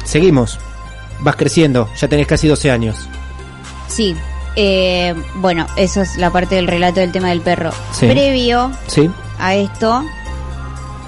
[0.04, 0.60] seguimos.
[1.22, 2.98] Vas creciendo, ya tenés casi 12 años.
[3.88, 4.16] Sí.
[4.58, 7.72] Eh, bueno, eso es la parte del relato del tema del perro.
[7.92, 8.08] Sí.
[8.08, 9.10] Previo ¿Sí?
[9.40, 10.04] a esto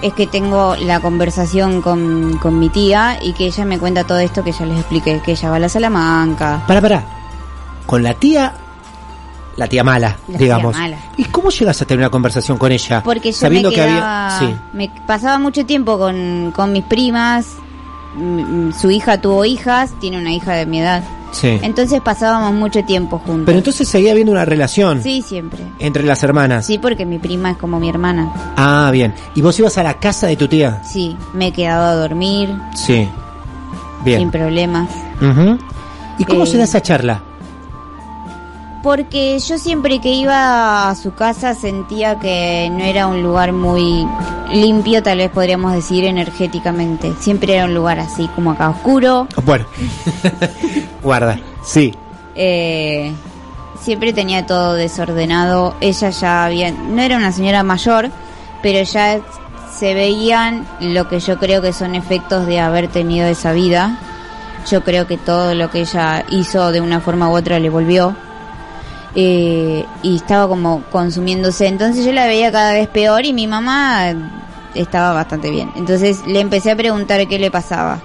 [0.02, 4.20] es que tengo la conversación con, con mi tía y que ella me cuenta todo
[4.20, 6.64] esto que ya les expliqué, que ella va a la Salamanca.
[6.68, 7.04] Para, para.
[7.86, 8.54] Con la tía,
[9.56, 10.76] la tía mala, La tía digamos.
[10.78, 10.98] mala.
[11.18, 13.02] ¿Y cómo llegas a tener una conversación con ella?
[13.04, 14.36] Porque yo sabiendo me que había.
[14.40, 14.56] Sí.
[14.74, 17.48] me pasaba mucho tiempo con, con mis primas,
[18.16, 21.04] mm, mm, su hija tuvo hijas, tiene una hija de mi edad.
[21.32, 21.60] Sí.
[21.62, 23.44] Entonces pasábamos mucho tiempo juntos.
[23.46, 25.60] Pero entonces seguía habiendo una relación Sí, siempre.
[25.80, 26.66] entre las hermanas.
[26.66, 28.32] Sí, porque mi prima es como mi hermana.
[28.56, 29.14] Ah, bien.
[29.36, 30.82] ¿Y vos ibas a la casa de tu tía?
[30.84, 33.08] Sí, me he quedado a dormir Sí.
[34.04, 34.20] Bien.
[34.20, 34.90] sin problemas.
[36.18, 37.22] ¿Y cómo Eh, se da esa charla?
[38.88, 44.08] Porque yo siempre que iba a su casa sentía que no era un lugar muy
[44.50, 47.12] limpio, tal vez podríamos decir energéticamente.
[47.20, 49.28] Siempre era un lugar así como acá oscuro.
[49.44, 49.66] Bueno,
[51.04, 51.94] guarda, sí.
[52.34, 53.12] Eh,
[53.82, 55.76] siempre tenía todo desordenado.
[55.82, 58.10] Ella ya había, no era una señora mayor,
[58.64, 59.20] pero ya
[59.78, 64.00] se veían lo que yo creo que son efectos de haber tenido esa vida.
[64.72, 68.16] Yo creo que todo lo que ella hizo de una forma u otra le volvió.
[69.20, 71.66] Eh, y estaba como consumiéndose.
[71.68, 74.14] Entonces yo la veía cada vez peor y mi mamá
[74.76, 75.72] estaba bastante bien.
[75.76, 78.00] Entonces le empecé a preguntar qué le pasaba.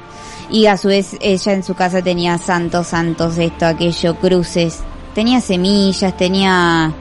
[0.49, 4.81] Y a su vez ella en su casa tenía santos, santos, esto, aquello, cruces.
[5.15, 6.93] Tenía semillas, tenía...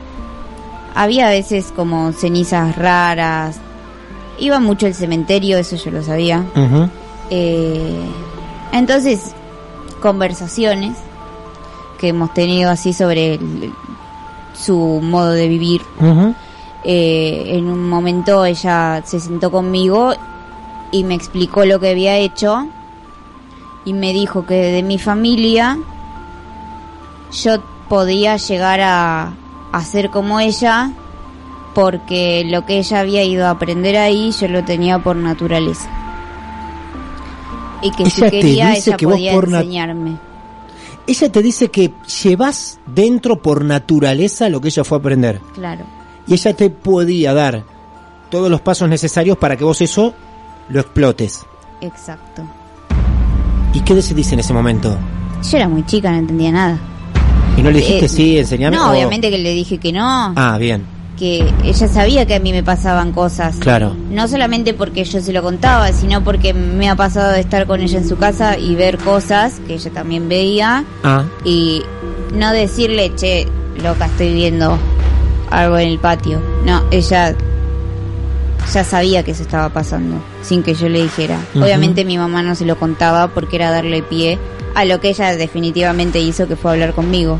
[0.93, 3.59] Había a veces como cenizas raras.
[4.39, 6.43] Iba mucho al cementerio, eso yo lo sabía.
[7.29, 7.95] Eh,
[8.73, 9.31] entonces,
[10.01, 10.97] conversaciones
[11.97, 13.71] que hemos tenido así sobre el-
[14.53, 15.81] su modo de vivir.
[16.83, 20.13] Eh, en un momento ella se sentó conmigo
[20.91, 22.67] y me explicó lo que había hecho
[23.85, 25.77] y me dijo que de mi familia
[27.31, 29.33] yo podía llegar a,
[29.71, 30.91] a ser como ella
[31.73, 35.89] porque lo que ella había ido a aprender ahí yo lo tenía por naturaleza.
[37.81, 40.30] Y que si te quería dice ella que vos podía por enseñarme.
[41.07, 41.91] Ella te dice que
[42.23, 45.39] llevas dentro por naturaleza lo que ella fue a aprender.
[45.53, 45.83] Claro.
[46.27, 47.63] Y ella te podía dar
[48.29, 50.13] todos los pasos necesarios para que vos eso
[50.69, 51.41] lo explotes.
[51.81, 52.43] Exacto.
[53.73, 54.95] ¿Y qué se dice en ese momento?
[55.49, 56.79] Yo era muy chica, no entendía nada.
[57.57, 58.77] ¿Y no le dijiste Eh, sí, enseñame?
[58.77, 60.85] No, o- obviamente que le dije que no, Ah, bien,
[61.21, 63.57] que ella sabía que a mí me pasaban cosas.
[63.59, 63.95] claro.
[64.09, 67.79] No solamente porque yo se lo contaba, sino porque me ha pasado de estar con
[67.79, 71.83] ella en su casa y ver cosas que ella también veía Ah, y
[72.33, 73.47] no decirle, che,
[73.83, 74.79] loca, estoy viendo
[75.51, 76.41] algo en el patio.
[76.65, 77.35] No, ella
[78.73, 81.37] ya sabía que eso estaba pasando, sin que yo le dijera.
[81.53, 84.39] Obviamente mi mamá no se lo contaba porque era darle pie
[84.73, 87.39] a lo que ella definitivamente hizo, que fue hablar conmigo.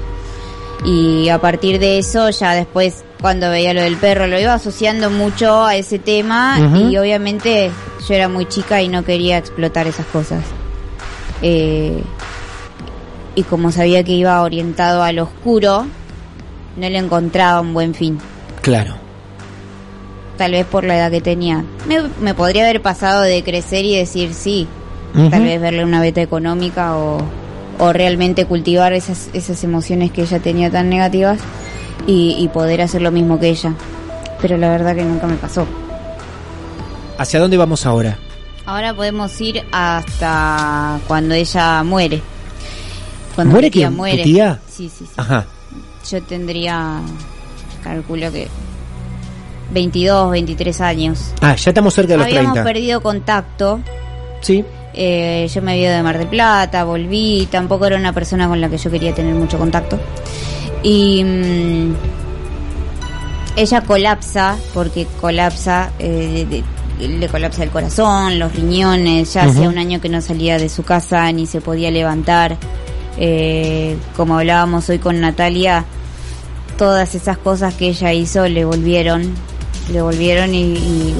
[0.84, 5.12] Y a partir de eso, ya después, cuando veía lo del perro, lo iba asociando
[5.12, 6.58] mucho a ese tema
[6.90, 7.70] y obviamente
[8.08, 10.44] yo era muy chica y no quería explotar esas cosas.
[11.44, 12.02] Eh,
[13.36, 15.86] y como sabía que iba orientado al oscuro,
[16.78, 18.18] no le encontraba un buen fin.
[18.62, 18.96] claro.
[20.38, 21.64] Tal vez por la edad que tenía.
[21.88, 24.68] Me, me podría haber pasado de crecer y decir sí,
[25.30, 27.20] tal vez verle una beta económica o,
[27.80, 31.40] o realmente cultivar esas, esas emociones que ella tenía tan negativas
[32.08, 33.74] y, y poder hacer lo mismo que ella.
[34.42, 35.66] Pero la verdad que nunca me pasó.
[37.18, 38.18] ¿Hacia dónde vamos ahora?
[38.66, 42.22] Ahora podemos ir hasta cuando ella muere.
[43.36, 43.92] Cuando ¿Muere mi tía quién?
[43.92, 44.24] ¿Tu muere.
[44.24, 44.60] tía?
[44.70, 45.12] Sí, sí, sí.
[45.18, 45.46] Ajá.
[46.10, 47.00] Yo tendría,
[47.84, 48.48] calculo que
[49.74, 51.34] 22, 23 años.
[51.42, 52.64] Ah, ya estamos cerca de los Habíamos 30.
[52.74, 53.80] perdido contacto.
[54.42, 54.66] Sí.
[54.94, 57.48] Eh, yo me había ido de Mar del Plata, volví.
[57.52, 59.98] Tampoco era una persona con la que yo quería tener mucho contacto.
[60.84, 61.94] Y mm,
[63.56, 69.34] ella colapsa, porque colapsa, eh, de- le colapsa el corazón, los riñones.
[69.34, 72.58] Ya hacía un año que no salía de su casa ni se podía levantar.
[73.18, 75.84] Eh, como hablábamos hoy con Natalia,
[76.78, 79.34] todas esas cosas que ella hizo le volvieron,
[79.92, 81.16] le volvieron y, y-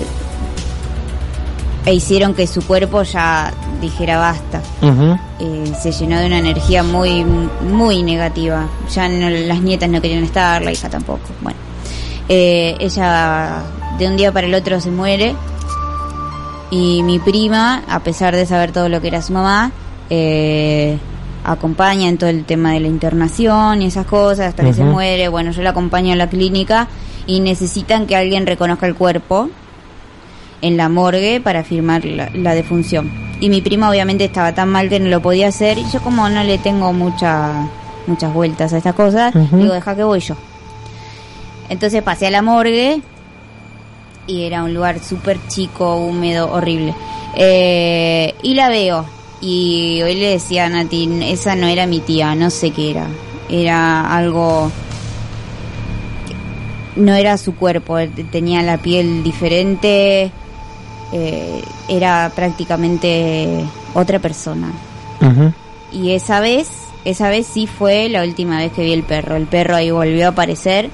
[1.86, 4.62] e hicieron que su cuerpo ya dijera basta.
[5.40, 8.68] Eh, se llenó de una energía muy muy negativa.
[8.94, 11.22] Ya no- las nietas no querían estar, la hija tampoco.
[11.42, 11.58] Bueno,
[12.30, 13.64] Eh, ella
[13.98, 15.36] de un día para el otro se muere
[16.70, 19.72] y mi prima, a pesar de saber todo lo que era su mamá,
[20.10, 20.98] eh,
[21.44, 25.28] acompaña en todo el tema de la internación y esas cosas hasta que se muere.
[25.28, 26.88] Bueno, yo la acompaño a la clínica
[27.28, 29.50] y necesitan que alguien reconozca el cuerpo
[30.62, 33.12] en la morgue para firmar la, la defunción.
[33.40, 36.30] Y mi prima obviamente estaba tan mal que no lo podía hacer y yo como
[36.30, 37.68] no le tengo mucha,
[38.08, 40.36] muchas vueltas a estas cosas, digo, deja que voy yo.
[41.70, 43.02] Entonces pasé a la morgue
[44.28, 46.94] y era un lugar súper chico, húmedo, horrible.
[47.36, 49.06] Eh, y la veo
[49.42, 53.08] y hoy le decía a Nati, esa no era mi tía, no sé qué era.
[53.50, 54.72] Era algo
[56.96, 57.98] no era su cuerpo,
[58.32, 60.32] tenía la piel diferente,
[61.12, 64.72] eh, era prácticamente otra persona.
[65.92, 66.70] Y esa vez,
[67.06, 69.36] esa vez sí fue la última vez que vi el perro.
[69.36, 70.90] El perro ahí volvió a aparecer,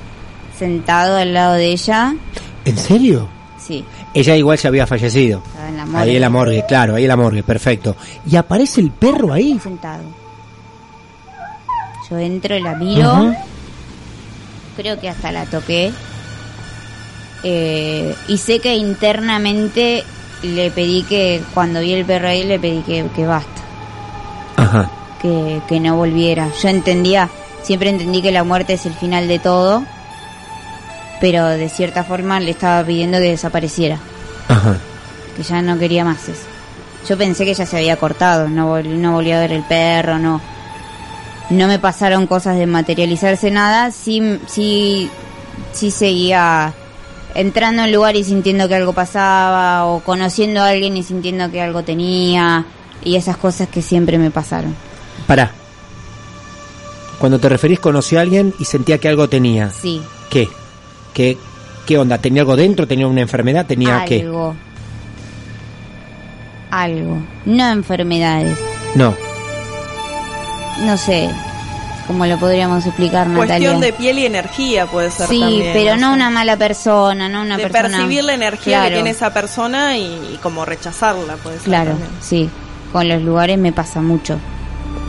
[0.57, 2.15] sentado al lado de ella.
[2.65, 3.29] ¿En serio?
[3.57, 5.41] Sí, Ella igual ya había fallecido.
[5.45, 5.99] estaba en la morgue.
[6.09, 7.95] Ahí en la morgue, claro, ahí en la morgue, perfecto.
[8.29, 9.59] ¿Y aparece el perro ahí?
[9.61, 10.03] Sentado.
[12.09, 13.33] Yo entro, la miro
[14.77, 15.91] creo que hasta la toqué.
[17.43, 20.03] Eh, y sé que internamente
[20.43, 23.61] le pedí que, cuando vi el perro ahí, le pedí que, que basta,
[24.55, 24.89] Ajá.
[25.21, 26.49] que, que no volviera.
[26.61, 27.29] Yo entendía,
[27.63, 29.83] siempre entendí que la muerte es el final de todo,
[31.21, 33.97] pero de cierta forma le estaba pidiendo que desapareciera,
[34.47, 34.77] Ajá.
[35.35, 36.43] que ya no quería más eso.
[37.07, 40.19] Yo pensé que ya se había cortado, no, vol- no volví a ver el perro,
[40.19, 40.41] no,
[41.51, 45.09] no me pasaron cosas de materializarse nada, sí, sí,
[45.71, 46.73] sí seguía
[47.37, 51.61] entrando en lugar y sintiendo que algo pasaba, o conociendo a alguien y sintiendo que
[51.61, 52.65] algo tenía,
[53.03, 54.75] y esas cosas que siempre me pasaron.
[55.27, 55.51] Pará.
[57.19, 59.69] Cuando te referís conocí a alguien y sentía que algo tenía.
[59.69, 60.49] Sí, ¿Qué?
[61.13, 61.37] ¿Qué,
[61.85, 62.17] qué onda?
[62.17, 62.87] ¿Tenía algo dentro?
[62.87, 63.65] ¿Tenía una enfermedad?
[63.67, 64.21] ¿Tenía qué?
[64.21, 64.55] algo.
[66.71, 67.17] Algo.
[67.45, 68.57] No enfermedades.
[68.95, 69.15] No.
[70.85, 71.29] No sé
[72.07, 73.47] cómo lo podríamos explicar, Natalia.
[73.69, 76.13] Cuestión de piel y energía puede ser Sí, también, pero no sé.
[76.15, 77.89] una mala persona, no una de persona...
[77.97, 81.91] percibir la energía Claro, que tiene esa persona y, y como rechazarla puede ser Claro,
[81.91, 82.09] también.
[82.21, 82.49] sí.
[82.91, 84.39] Con los lugares me pasa mucho.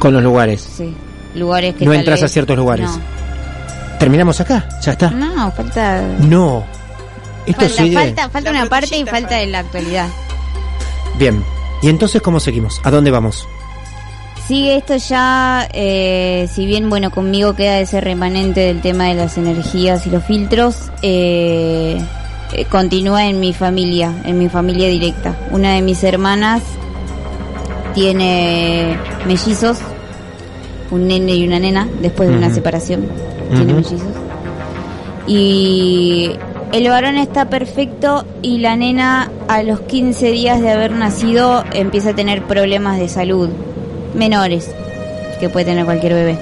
[0.00, 0.60] Con los lugares.
[0.76, 0.94] Sí.
[1.34, 2.90] Lugares que No tal entras a vez- ciertos lugares.
[2.90, 3.00] No.
[3.98, 4.68] ¿Terminamos acá?
[4.82, 5.10] ¿Ya está?
[5.10, 6.00] No, falta...
[6.20, 6.64] No.
[7.46, 7.96] Esto Falta, sigue.
[7.96, 9.40] falta, falta una parte y falta falta.
[9.40, 10.06] en la actualidad.
[11.18, 11.42] Bien.
[11.82, 12.80] ¿Y entonces cómo seguimos?
[12.84, 13.46] ¿A dónde vamos?
[14.48, 19.36] Sigue esto ya, eh, si bien, bueno, conmigo queda ese remanente del tema de las
[19.36, 22.00] energías y los filtros, eh,
[22.54, 25.36] eh, continúa en mi familia, en mi familia directa.
[25.50, 26.62] Una de mis hermanas
[27.92, 29.80] tiene mellizos,
[30.90, 33.06] un nene y una nena, después de una separación,
[33.54, 34.00] tiene mellizos.
[35.26, 36.30] Y
[36.72, 42.10] el varón está perfecto y la nena a los 15 días de haber nacido empieza
[42.10, 43.50] a tener problemas de salud
[44.14, 44.70] menores
[45.40, 46.38] que puede tener cualquier bebé.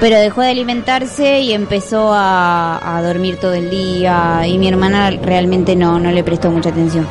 [0.00, 5.76] Pero dejó de alimentarse y empezó a, dormir todo el día y mi hermana realmente
[5.76, 7.06] no, no le prestó mucha atención.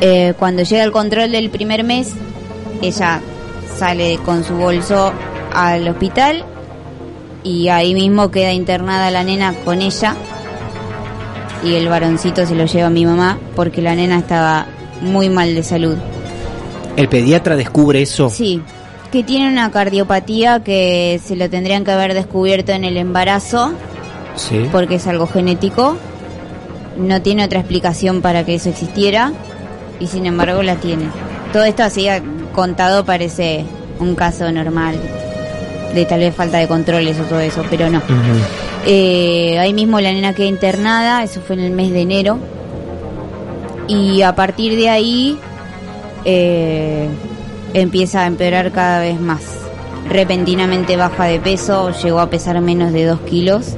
[0.00, 2.12] Eh, cuando llega el control del primer mes,
[2.82, 3.20] ella
[3.76, 5.12] sale con su bolso
[5.52, 6.44] al hospital
[7.42, 10.14] y ahí mismo queda internada la nena con ella
[11.64, 14.66] y el varoncito se lo lleva a mi mamá porque la nena estaba
[15.00, 15.96] muy mal de salud.
[16.96, 18.30] ¿El pediatra descubre eso?
[18.30, 18.60] Sí,
[19.10, 23.72] que tiene una cardiopatía que se lo tendrían que haber descubierto en el embarazo
[24.36, 24.66] Sí.
[24.72, 25.96] porque es algo genético.
[26.96, 29.32] No tiene otra explicación para que eso existiera
[30.00, 31.04] y sin embargo la tiene.
[31.52, 32.06] Todo esto así
[32.52, 33.64] contado parece
[34.00, 34.96] un caso normal
[35.94, 38.02] de tal vez falta de controles o todo eso, pero no.
[38.86, 42.38] Eh, ahí mismo la nena queda internada, eso fue en el mes de enero.
[43.86, 45.38] Y a partir de ahí
[46.24, 47.08] eh,
[47.72, 49.42] empieza a empeorar cada vez más.
[50.08, 53.74] Repentinamente baja de peso, llegó a pesar menos de 2 kilos.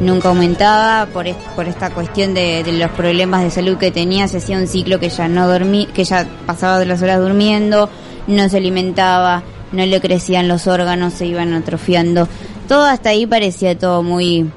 [0.00, 4.28] Nunca aumentaba por, por esta cuestión de, de los problemas de salud que tenía.
[4.28, 7.88] Se hacía un ciclo que ya no dormí, que ya pasaba de las horas durmiendo,
[8.26, 12.28] no se alimentaba, no le crecían los órganos, se iban atrofiando.
[12.68, 14.50] Todo hasta ahí parecía todo muy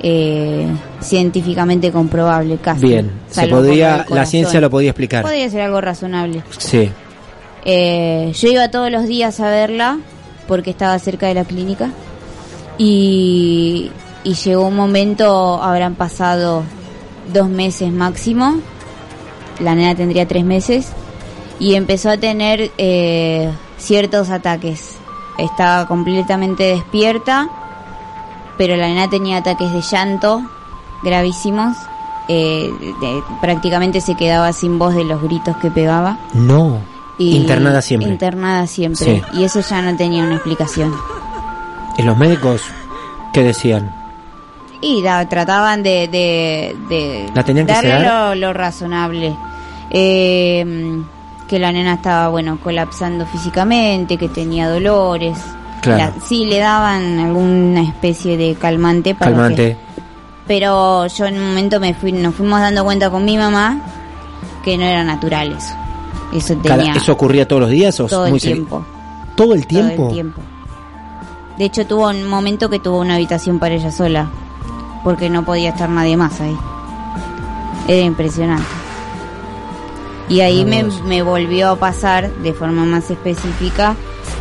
[0.00, 0.66] eh,
[1.00, 2.86] científicamente comprobable, casi.
[2.86, 3.10] Bien.
[3.30, 5.22] Se podría, la ciencia lo podía explicar.
[5.22, 6.42] Podría ser algo razonable.
[6.58, 6.90] Sí.
[7.64, 9.98] Eh, yo iba todos los días a verla
[10.46, 11.90] porque estaba cerca de la clínica
[12.78, 13.90] y,
[14.24, 16.62] y llegó un momento, habrán pasado
[17.32, 18.60] dos meses máximo,
[19.60, 20.92] la nena tendría tres meses
[21.58, 24.92] y empezó a tener eh, ciertos ataques.
[25.36, 27.48] Estaba completamente despierta,
[28.58, 30.42] pero la nena tenía ataques de llanto
[31.02, 31.76] gravísimos.
[32.30, 36.18] eh, de- prácticamente se quedaba sin voz de los gritos que pegaba.
[36.34, 36.78] No.
[37.16, 38.10] Y Internada siempre.
[38.10, 39.22] Internada siempre.
[39.32, 39.38] Sí.
[39.38, 40.92] Y eso ya no tenía una explicación.
[41.96, 42.60] ¿Y los médicos
[43.32, 43.90] qué decían?
[44.82, 49.34] Y trataban de, de, de ¿La tenían que darle lo, lo razonable.
[49.90, 51.02] Eh,
[51.48, 55.38] que la nena estaba, bueno, colapsando físicamente, que tenía dolores.
[55.82, 56.12] Claro.
[56.16, 59.76] La- sí, le daban alguna especie de calmante para Calmante.
[59.76, 60.02] que-
[60.46, 63.78] pero yo en un momento me fui, nos fuimos dando cuenta con mi mamá
[64.64, 65.74] que no era natural eso.
[66.34, 68.84] Eso tenía ¿Eso ocurría todos los días o todo el muy tiempo.
[69.36, 69.94] ¿Todo el tiempo?
[69.96, 70.40] Todo el tiempo.
[71.58, 74.28] De hecho, tuvo un momento que tuvo una habitación para ella sola,
[75.04, 76.56] porque no podía estar nadie más ahí.
[77.88, 78.64] Era impresionante.
[80.28, 83.96] Y ahí me, me volvió a pasar, de forma más específica,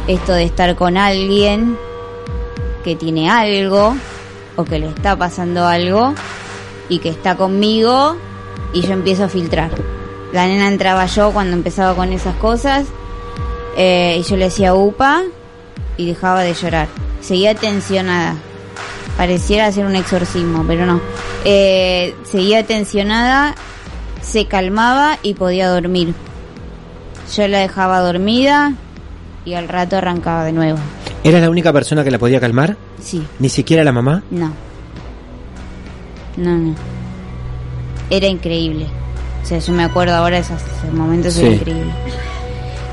[0.08, 1.78] esto de estar con alguien
[2.84, 3.95] que tiene algo,
[4.55, 6.14] o que le está pasando algo,
[6.89, 8.16] y que está conmigo,
[8.74, 9.72] y yo empiezo a filtrar.
[10.32, 12.86] La nena entraba yo cuando empezaba con esas cosas,
[13.76, 15.24] eh, y yo le decía upa
[15.97, 16.88] y dejaba de llorar.
[17.22, 18.36] Seguía tensionada.
[19.18, 21.01] Pareciera ser un exorcismo, pero no.
[21.43, 23.55] Eh, seguía tensionada,
[24.22, 26.14] se calmaba y podía dormir.
[27.36, 28.74] Yo la dejaba dormida
[29.48, 30.78] y al rato arrancaba de nuevo.
[31.24, 32.76] ¿Eras la única persona que la podía calmar?
[33.02, 34.24] Sí, ¿Ni siquiera la mamá?
[34.30, 34.52] no.
[36.36, 36.76] No, no.
[38.12, 38.86] Era increíble.
[39.41, 41.45] O sea, yo me acuerdo ahora de esos, esos momentos, Sí.
[41.45, 41.91] era increíble.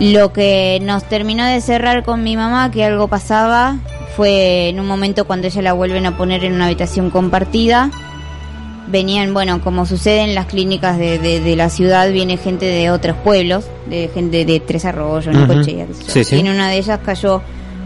[0.00, 3.76] Lo que nos terminó de cerrar con mi mamá, que algo pasaba,
[4.16, 7.90] fue en un momento cuando ella la vuelven a poner en una habitación compartida.
[8.86, 12.90] Venían, bueno, como sucede en las clínicas de, de- de la ciudad, viene gente de
[12.90, 15.34] otros pueblos, de gente de Tres Arroyos.
[15.34, 16.24] Necochea, sé yo.
[16.24, 17.40] Sí, en una de ellas cayó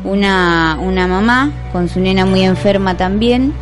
[0.04, 3.52] una, una mamá con su nena muy enferma también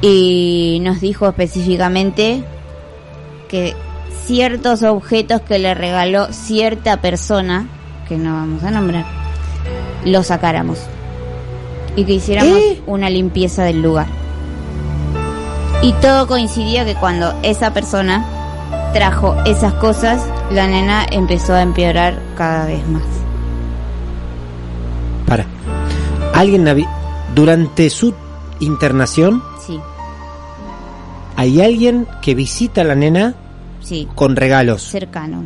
[0.00, 2.42] y nos dijo específicamente
[3.48, 3.74] que
[4.24, 7.68] ciertos objetos que le regaló cierta persona,
[8.08, 9.04] que no vamos a nombrar,
[10.04, 10.78] los sacáramos
[11.96, 12.80] y que hiciéramos ¿Eh?
[12.86, 14.06] una limpieza del lugar.
[15.82, 18.24] Y todo coincidía que cuando esa persona
[18.92, 23.02] trajo esas cosas, la nena empezó a empeorar cada vez más.
[25.26, 25.46] Para.
[26.34, 26.66] ¿Alguien
[27.34, 28.14] durante su
[28.60, 29.78] internación Sí,
[31.36, 33.34] hay alguien que visita a la nena
[33.82, 34.82] sí, con regalos?
[34.82, 35.44] cercano,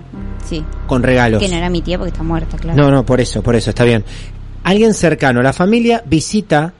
[0.48, 0.64] sí.
[0.86, 1.42] Con regalos.
[1.42, 2.80] Que no era mi tía porque está muerta, claro.
[2.80, 4.04] No, no, por eso, por eso, está bien.
[4.62, 6.72] Alguien cercano, la familia visita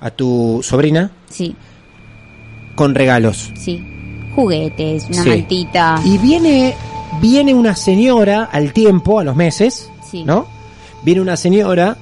[0.00, 1.54] a tu sobrina Sí,
[2.74, 3.52] con regalos.
[3.56, 3.82] sí.
[4.34, 5.28] Juguetes, una Sí.
[5.28, 6.00] mantita.
[6.04, 6.74] Y viene
[7.20, 10.24] viene una señora al tiempo, a los meses, Sí.
[10.24, 10.48] ¿no?
[11.04, 11.96] Viene una señora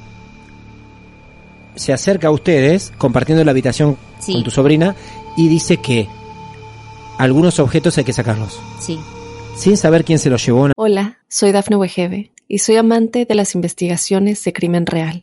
[1.75, 4.33] se acerca a ustedes compartiendo la habitación Sí.
[4.33, 4.95] con tu sobrina
[5.37, 6.09] y dice que
[7.18, 8.99] algunos objetos hay que sacarlos, Sí.
[9.57, 10.68] sin saber quién se los llevó.
[10.77, 15.23] Hola, soy Dafne Wegebe y soy amante de las investigaciones de crimen real.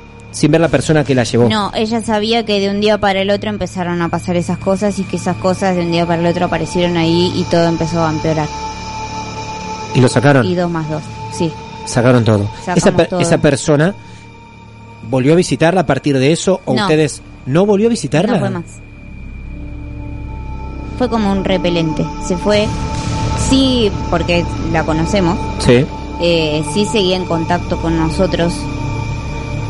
[0.31, 1.49] sin ver la persona que la llevó.
[1.49, 4.97] no, ella sabía que de un día para el otro empezaron a pasar esas cosas
[4.99, 8.03] y que esas cosas de un día para el otro aparecieron ahí y todo empezó
[8.05, 8.47] a empeorar.
[9.93, 10.45] Y lo sacaron.
[10.45, 11.03] Y dos más dos,
[11.33, 11.51] sí.
[11.85, 12.47] Sacaron todo.
[12.59, 13.19] Sacamos Esa, per- todo.
[13.19, 13.93] esa persona
[15.09, 16.83] volvió a visitarla a partir de eso o No.
[16.83, 18.33] ustedes no volvió a visitarla.
[18.33, 18.63] No fue más.
[20.97, 22.05] Fue como un repelente.
[22.25, 22.67] Se fue,
[23.49, 25.85] sí, porque la conocemos, Sí.
[26.21, 28.53] eh, sí seguía en contacto con nosotros.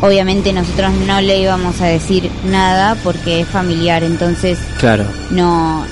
[0.01, 5.05] Obviamente nosotros no le íbamos a decir nada porque es familiar, entonces Claro.
[5.29, 5.85] no,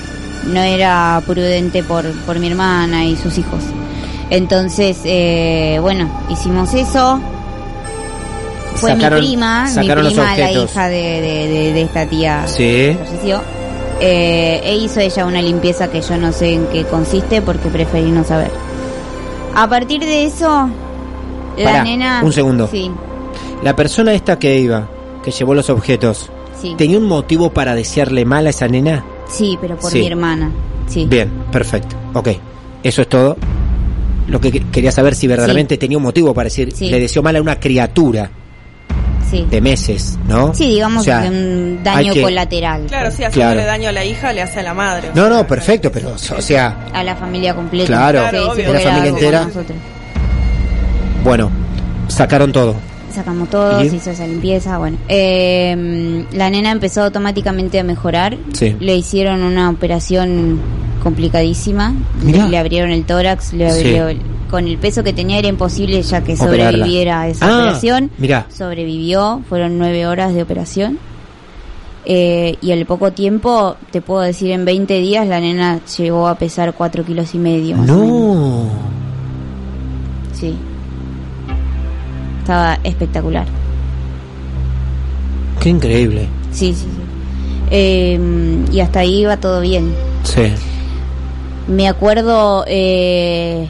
[0.46, 3.62] no era prudente por, por mi hermana y sus hijos.
[4.30, 7.20] Entonces, eh, bueno, hicimos eso.
[8.76, 12.56] Fue Sacaron- mi prima, mi prima, la hija de, de, de- de esta tía Sí.
[12.64, 13.42] que falleció.
[14.00, 18.10] Eh, e hizo ella una limpieza que yo no sé en qué consiste porque preferí
[18.10, 18.50] no saber.
[19.54, 20.68] A partir de eso,
[21.58, 22.22] la Pará, nena...
[22.24, 22.66] un segundo.
[22.70, 22.90] Sí,
[23.62, 24.88] La persona esta que iba,
[25.24, 26.30] que llevó los objetos,
[26.60, 26.74] sí.
[26.78, 29.04] ¿tenía un motivo para desearle mal a esa nena?
[29.28, 29.98] Sí, pero por Sí.
[30.00, 30.50] mi hermana.
[30.88, 31.06] Sí.
[31.08, 31.94] Bien, perfecto.
[32.14, 32.28] Ok,
[32.82, 33.36] eso es todo.
[34.28, 36.88] Lo que que- quería saber si verdaderamente tenía un motivo para decir, Sí.
[36.90, 38.30] le deseó mal a una criatura
[39.30, 39.46] Sí.
[39.48, 40.54] de meses, ¿no?
[40.54, 43.30] Sí, digamos O sea, que un daño que- colateral Claro, sí, Claro.
[43.30, 45.08] haciéndole daño a la hija le hace a la madre.
[45.14, 47.86] No, sea, no, perfecto, pero, o sea, a la familia completa.
[47.86, 48.64] Claro, Sí, Claro, sí, obvio.
[48.66, 49.44] porque La familia entera.
[49.44, 49.78] nosotros.
[51.22, 51.50] bueno,
[52.08, 52.74] sacaron todo.
[53.12, 54.96] Sacamos todo, se hizo esa limpieza, bueno.
[55.08, 58.36] Eh, la nena empezó automáticamente a mejorar.
[58.52, 58.76] Sí.
[58.78, 60.60] Le hicieron una operación
[61.02, 61.92] complicadísima.
[62.24, 64.18] Le, le abrieron el tórax, le Sí.
[64.50, 66.70] con el peso que tenía era imposible ya que Operarla.
[66.72, 68.10] sobreviviera a esa Ah, operación.
[68.18, 68.46] mirá.
[68.56, 70.98] Sobrevivió, fueron nueve horas de operación.
[72.06, 76.34] Eh, y al poco tiempo, te puedo decir, en 20 días la nena llegó a
[76.36, 77.76] pesar 4 kilos y medio.
[77.76, 78.08] más o menos.
[78.08, 78.66] No.
[80.32, 80.54] Sí.
[82.50, 83.46] Estaba espectacular.
[85.60, 86.26] Qué increíble.
[86.50, 86.88] Sí, sí, sí.
[87.70, 88.18] Eh,
[88.72, 89.94] y hasta ahí iba todo bien.
[90.24, 90.52] Sí.
[91.68, 93.68] Me acuerdo eh,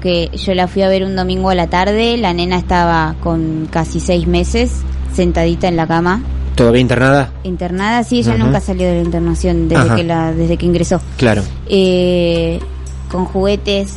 [0.00, 2.16] que yo la fui a ver un domingo a la tarde.
[2.16, 4.72] La nena estaba con casi seis meses,
[5.12, 6.22] sentadita en la cama,
[6.54, 7.30] ¿Todavía internada?
[7.44, 8.04] internada.
[8.04, 8.44] Sí, ella Ajá.
[8.44, 9.96] nunca salió de la internación desde Ajá.
[9.96, 10.98] que la, desde que ingresó.
[11.18, 11.42] Claro.
[11.68, 12.58] Eh,
[13.10, 13.92] con juguetes,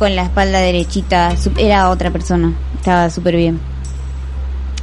[0.00, 1.36] con la espalda derechita.
[1.58, 2.54] Era otra persona.
[2.74, 3.60] Estaba súper bien.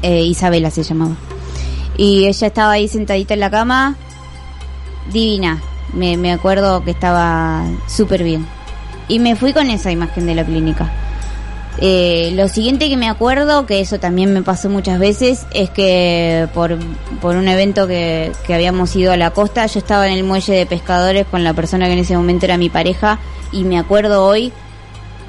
[0.04, 1.16] Eh, Isabela se llamaba.
[1.98, 3.96] Y ella estaba ahí sentadita en la cama,
[5.12, 5.60] divina.
[5.94, 8.46] Me, me acuerdo que estaba súper bien.
[9.08, 10.92] Y me fui con esa imagen de la clínica.
[11.80, 16.48] Eh, lo siguiente que me acuerdo, que eso también me pasó muchas veces, es que
[16.54, 16.78] por,
[17.22, 20.54] por un evento que, que habíamos ido a la costa, yo estaba en el muelle
[20.54, 23.20] de pescadores con la persona que en ese momento era mi pareja
[23.52, 24.52] y me acuerdo hoy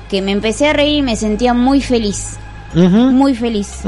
[0.09, 2.37] que me empecé a reír y me sentía muy feliz,
[2.75, 3.81] muy feliz.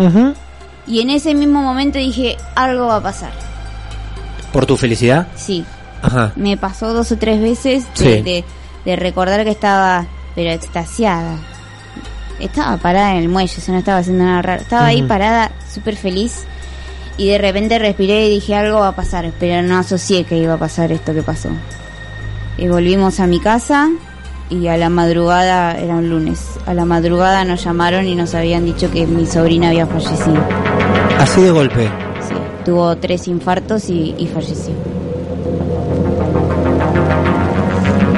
[0.86, 3.30] Y en ese mismo momento dije, algo va a pasar.
[4.52, 5.28] ¿Por tu felicidad?
[5.36, 5.64] Sí,
[6.02, 6.32] Ajá.
[6.36, 8.22] me pasó dos o tres veces de, Sí.
[8.22, 8.44] de,
[8.84, 11.36] de recordar que estaba, pero extasiada.
[12.40, 14.62] Estaba parada en el muelle, eso no estaba haciendo nada raro.
[14.62, 16.44] Estaba ahí parada, súper feliz.
[17.18, 19.30] Y de repente respiré y dije, algo va a pasar.
[19.38, 21.50] Pero no asocié que iba a pasar esto que pasó.
[22.56, 23.90] Y volvimos a mi casa
[24.50, 28.64] y a la madrugada, era un lunes, a la madrugada nos llamaron y nos habían
[28.64, 30.42] dicho que mi sobrina había fallecido.
[31.18, 31.84] Así de golpe.
[32.20, 32.34] Sí,
[32.64, 34.74] tuvo tres infartos y, y falleció.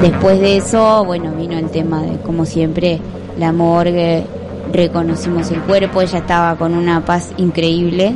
[0.01, 2.99] Después de eso, bueno, vino el tema de, como siempre,
[3.37, 4.25] la morgue,
[4.73, 8.15] reconocimos el cuerpo, ella estaba con una paz increíble,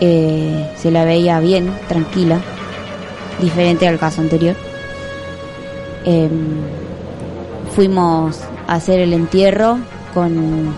[0.00, 2.40] eh, se la veía bien, tranquila,
[3.40, 4.56] diferente al caso anterior.
[6.04, 6.60] Em,
[7.74, 9.78] fuimos a hacer el entierro
[10.14, 10.74] con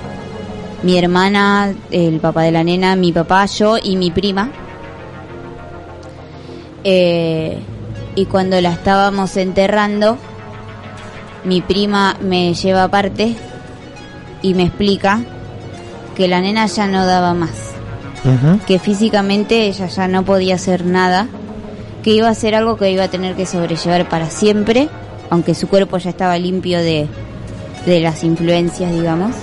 [0.82, 4.50] mi hermana, el papá de la nena, mi papá, yo y mi prima.
[6.84, 7.58] Eh,
[8.14, 10.18] y cuando la estábamos enterrando,
[11.44, 13.34] mi prima me lleva aparte
[14.42, 15.20] y me explica
[16.14, 17.74] que la nena ya no daba más
[18.66, 21.28] que físicamente ella ya no podía hacer nada,
[22.02, 24.88] que iba a ser algo que iba a tener que sobrellevar para siempre,
[25.30, 27.08] aunque su cuerpo ya estaba limpio de,
[27.86, 29.34] de las influencias, digamos,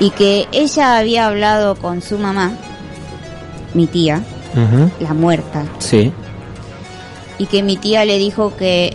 [0.00, 2.52] y que ella había hablado con su mamá,
[3.74, 4.22] mi tía,
[5.00, 6.12] la muerta, Sí.
[7.38, 8.94] y que mi tía le dijo que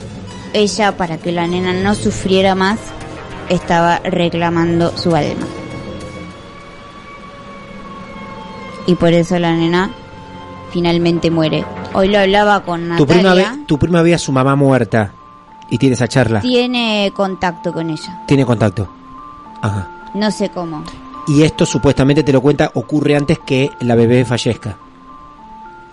[0.53, 2.77] ella, para que la nena no sufriera más,
[3.49, 5.45] estaba reclamando su alma.
[8.85, 9.89] Y por eso la nena
[10.71, 11.65] finalmente muere.
[11.93, 13.51] Hoy lo hablaba con Tu prima, Natalia.
[13.57, 15.13] ve, tu prima ve a su mamá muerta
[15.69, 16.41] y tiene esa charla.
[16.41, 18.21] Tiene contacto con ella.
[18.25, 18.87] Tiene contacto.
[19.61, 19.87] Ajá.
[20.13, 20.83] No sé cómo.
[21.27, 24.77] Y esto supuestamente te lo cuenta, ocurre antes que la bebé fallezca.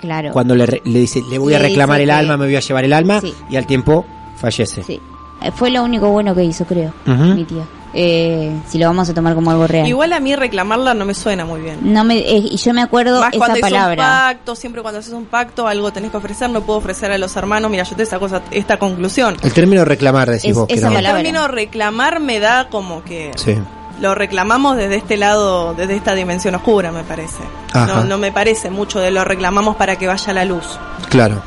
[0.00, 0.30] Claro.
[0.32, 2.84] Cuando le, le dice, le voy a reclamar el que- alma, me voy a llevar
[2.84, 3.34] el alma, Sí.
[3.48, 4.04] y al tiempo
[4.36, 4.82] fallece.
[4.82, 5.00] Sí.
[5.42, 7.24] Eh, Fue lo único bueno que hizo, creo, Ujú.
[7.34, 7.64] mi tía.
[7.96, 9.86] Eh, si lo vamos a tomar como algo real.
[9.86, 11.78] Igual a mí reclamarla no me suena muy bien.
[11.82, 14.04] No me, eh, y yo me acuerdo Más esa cuando hizo un palabra.
[14.28, 17.36] pacto, siempre cuando haces un pacto, algo tenés que ofrecer, no puedo ofrecer a los
[17.36, 19.36] hermanos, mira, yo te saco esa- esta conclusión.
[19.42, 20.66] El término reclamar, decís Es- vos.
[20.66, 20.90] que esa no.
[20.90, 21.22] El palabra.
[21.22, 23.56] término reclamar me da como que Sí.
[24.00, 27.44] lo reclamamos desde este lado, desde esta dimensión oscura, me parece.
[27.74, 30.64] No, no me parece mucho de lo reclamamos para que vaya la luz.
[31.10, 31.40] Claro.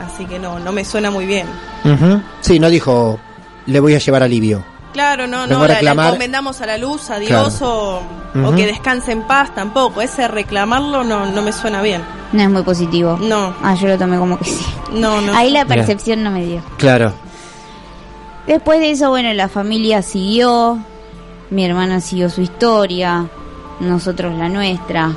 [0.00, 1.46] Así que no, no me suena muy bien.
[1.84, 2.22] Ujú.
[2.40, 3.18] Sí, no dijo,
[3.66, 4.64] le voy a llevar alivio.
[4.92, 8.02] Claro, no, Vengo no, la, la encomendamos a la luz, a Dios Claro.
[8.44, 10.02] o, que descanse en paz tampoco.
[10.02, 12.02] Ese reclamarlo no, no me suena bien.
[12.32, 13.18] No es muy positivo.
[13.20, 13.54] No.
[13.62, 14.64] Ah, yo lo tomé como que sí.
[14.92, 15.34] No, no.
[15.34, 15.76] Ahí la Mira.
[15.76, 16.62] percepción no me dio.
[16.76, 17.12] Claro.
[18.46, 20.78] Después de eso, bueno, la familia siguió.
[21.50, 23.26] Mi hermana siguió su historia.
[23.80, 25.12] Nosotros la nuestra.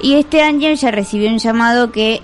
[0.00, 2.22] Y este año ella recibió un llamado que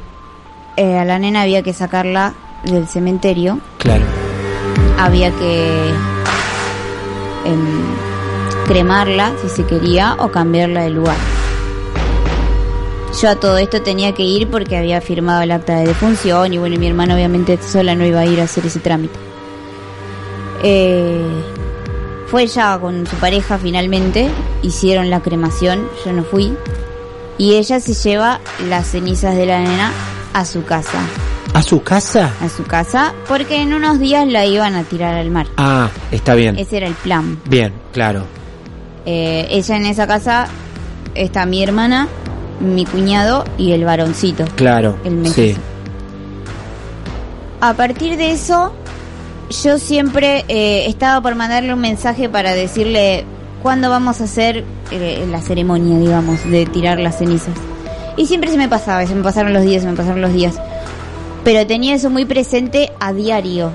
[0.77, 3.59] eh, a la nena había que sacarla del cementerio.
[3.79, 4.05] Claro.
[5.01, 5.89] Había que
[7.47, 7.83] em,
[8.67, 11.17] cremarla si se quería o cambiarla de lugar.
[13.21, 16.59] Yo a todo esto tenía que ir porque había firmado el acta de defunción y
[16.59, 19.19] bueno, mi hermano obviamente sola no iba a ir a hacer ese trámite.
[20.63, 21.27] Eh,
[22.27, 24.29] fue ella con su pareja finalmente,
[24.63, 26.55] hicieron la cremación, yo no fui,
[27.39, 28.39] y ella se lleva
[28.69, 29.91] las cenizas de la nena
[30.33, 31.01] a su casa,
[31.61, 32.33] ¿A su casa?
[32.41, 35.47] a su casa, porque en unos días la iban a tirar al mar.
[35.59, 36.59] Ah, está bien.
[36.59, 37.39] Ese era el plan.
[37.45, 38.25] Bien, claro.
[39.05, 40.47] Eh, ella en esa casa
[41.15, 42.09] está mi hermana,
[42.61, 44.47] mi cuñado y el varoncito.
[44.57, 44.97] Claro.
[45.05, 45.41] El sí.
[45.41, 45.61] mellizo.
[47.61, 48.73] A partir de eso,
[49.63, 53.27] yo siempre eh, estaba por mandarle un mensaje para decirle
[53.63, 57.55] cuándo vamos a hacer eh, la ceremonia, digamos, de tirar las cenizas.
[58.17, 60.59] Y siempre se me pasaba, se me pasaron los días, se me pasaron los días.
[61.45, 63.71] Pero tenía eso muy presente a diario.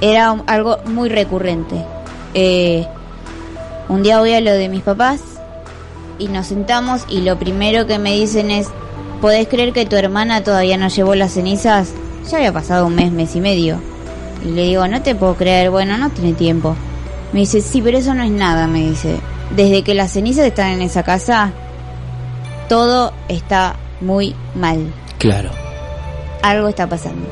[0.00, 1.84] Era algo muy recurrente.
[2.34, 2.86] Eh,
[3.88, 5.20] un día voy a lo de mis papás
[6.18, 8.68] y nos sentamos y lo primero que me dicen es,
[9.20, 11.92] ¿podés creer que tu hermana todavía no llevó las cenizas?
[12.30, 13.80] Ya había pasado un mes, mes y medio.
[14.44, 16.76] Y le digo, no te puedo creer, bueno, no tiene tiempo.
[17.32, 19.16] Me dice, sí, pero eso no es nada, me dice.
[19.56, 21.52] Desde que las cenizas están en esa casa,
[22.68, 24.92] todo está muy mal.
[25.18, 25.59] Claro.
[26.42, 27.26] Algo está pasando.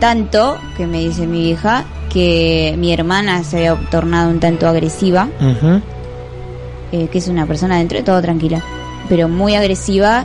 [0.00, 5.28] Tanto, que me dice mi hija, que mi hermana se había tornado un tanto agresiva,
[6.92, 8.62] eh, que es una persona dentro de todo tranquila,
[9.08, 10.24] pero muy agresiva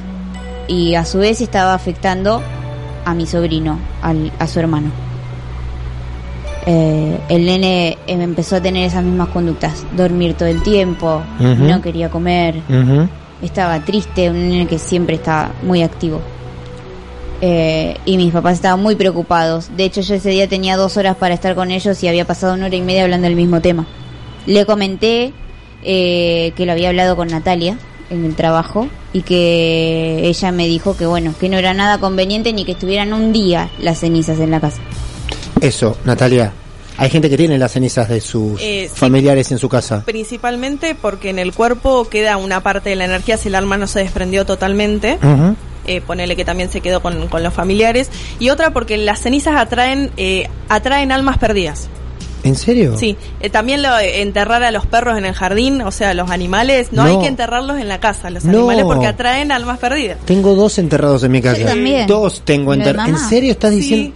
[0.67, 2.41] y a su vez estaba afectando
[3.05, 4.89] a mi sobrino, al- a su hermano.
[6.67, 11.23] Eh, el nene eh, empezó a tener esas mismas conductas, dormir todo el tiempo,
[11.67, 12.61] no quería comer,
[13.41, 16.21] estaba triste, un nene que siempre está muy activo.
[17.41, 19.75] Eh, y mis papás estaban muy preocupados.
[19.75, 22.53] De hecho, yo ese día tenía dos horas para estar con ellos y había pasado
[22.53, 23.87] una hora y media hablando del mismo tema.
[24.45, 25.33] Le comenté
[25.83, 27.77] eh, que lo había hablado con Natalia
[28.11, 32.53] en el trabajo y que ella me dijo que bueno, que no era nada conveniente
[32.53, 34.81] ni que estuvieran un día las cenizas en la casa.
[35.61, 36.53] Eso, Natalia.
[36.97, 38.99] Hay gente que tiene las cenizas de sus Eh, sí.
[38.99, 40.03] familiares en su casa.
[40.05, 43.87] Principalmente porque en el cuerpo queda una parte de la energía si el alma no
[43.87, 45.17] se desprendió totalmente.
[45.91, 48.09] Eh, ponele que también se quedó con, con los familiares.
[48.39, 51.89] Y otra porque las cenizas atraen, eh, atraen almas perdidas.
[52.43, 52.97] ¿En serio?
[52.97, 56.31] Sí, eh, también lo, eh, enterrar a los perros en el jardín, o sea, los
[56.31, 57.09] animales, no, No.
[57.11, 58.51] hay que enterrarlos en la casa, los No.
[58.57, 60.17] animales, porque atraen almas perdidas.
[60.25, 61.65] Tengo dos enterrados en mi casa.
[61.65, 62.07] también.
[62.07, 63.09] Dos tengo enterrados.
[63.21, 63.75] ¿En serio estás Sí.
[63.81, 64.15] diciendo?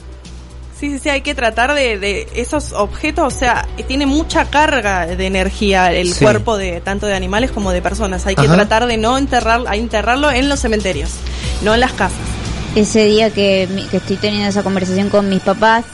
[0.86, 5.08] Sí, sí, sí, hay que tratar de, de esos objetos, o sea, tiene mucha carga
[5.08, 6.24] de energía el Sí.
[6.24, 8.28] cuerpo de tanto de animales como de personas.
[8.28, 11.10] Hay que tratar de no enterrar, a enterrarlo en los cementerios,
[11.64, 12.20] no en las casas.
[12.76, 15.86] Ese día que, estoy teniendo esa conversación con mis papás,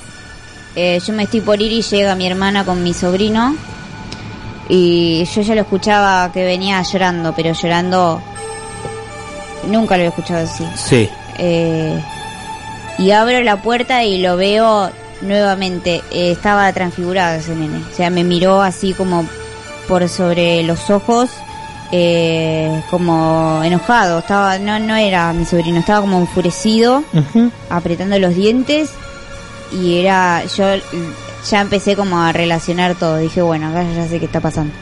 [0.75, 3.55] eh, yo me estoy por ir y llega mi hermana con mi sobrino.
[4.67, 8.21] Y yo ya lo escuchaba que venía llorando, pero llorando.
[9.67, 10.67] Nunca lo he escuchado así.
[10.75, 11.09] Sí.
[11.37, 11.97] Eh,
[12.97, 16.01] y abro la puerta y lo veo nuevamente.
[16.11, 17.83] Eh, estaba transfigurado ese nene.
[17.91, 19.27] O sea, me miró así como
[19.87, 21.29] por sobre los ojos,
[21.91, 24.19] eh, como enojado.
[24.19, 27.03] Estaba, no, no era mi sobrino, estaba como enfurecido,
[27.69, 28.89] apretando los dientes.
[29.71, 30.65] Y era, yo
[31.49, 33.17] ya empecé como a relacionar todo.
[33.17, 34.73] Dije, bueno, acá ya sé qué está pasando.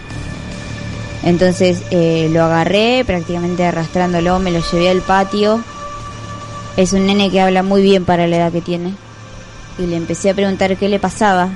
[1.24, 5.62] Entonces eh, lo agarré, prácticamente arrastrándolo, me lo llevé al patio.
[6.80, 8.94] Es un nene que habla muy bien para la edad que tiene.
[9.78, 11.50] Y le empecé a preguntar qué le pasaba.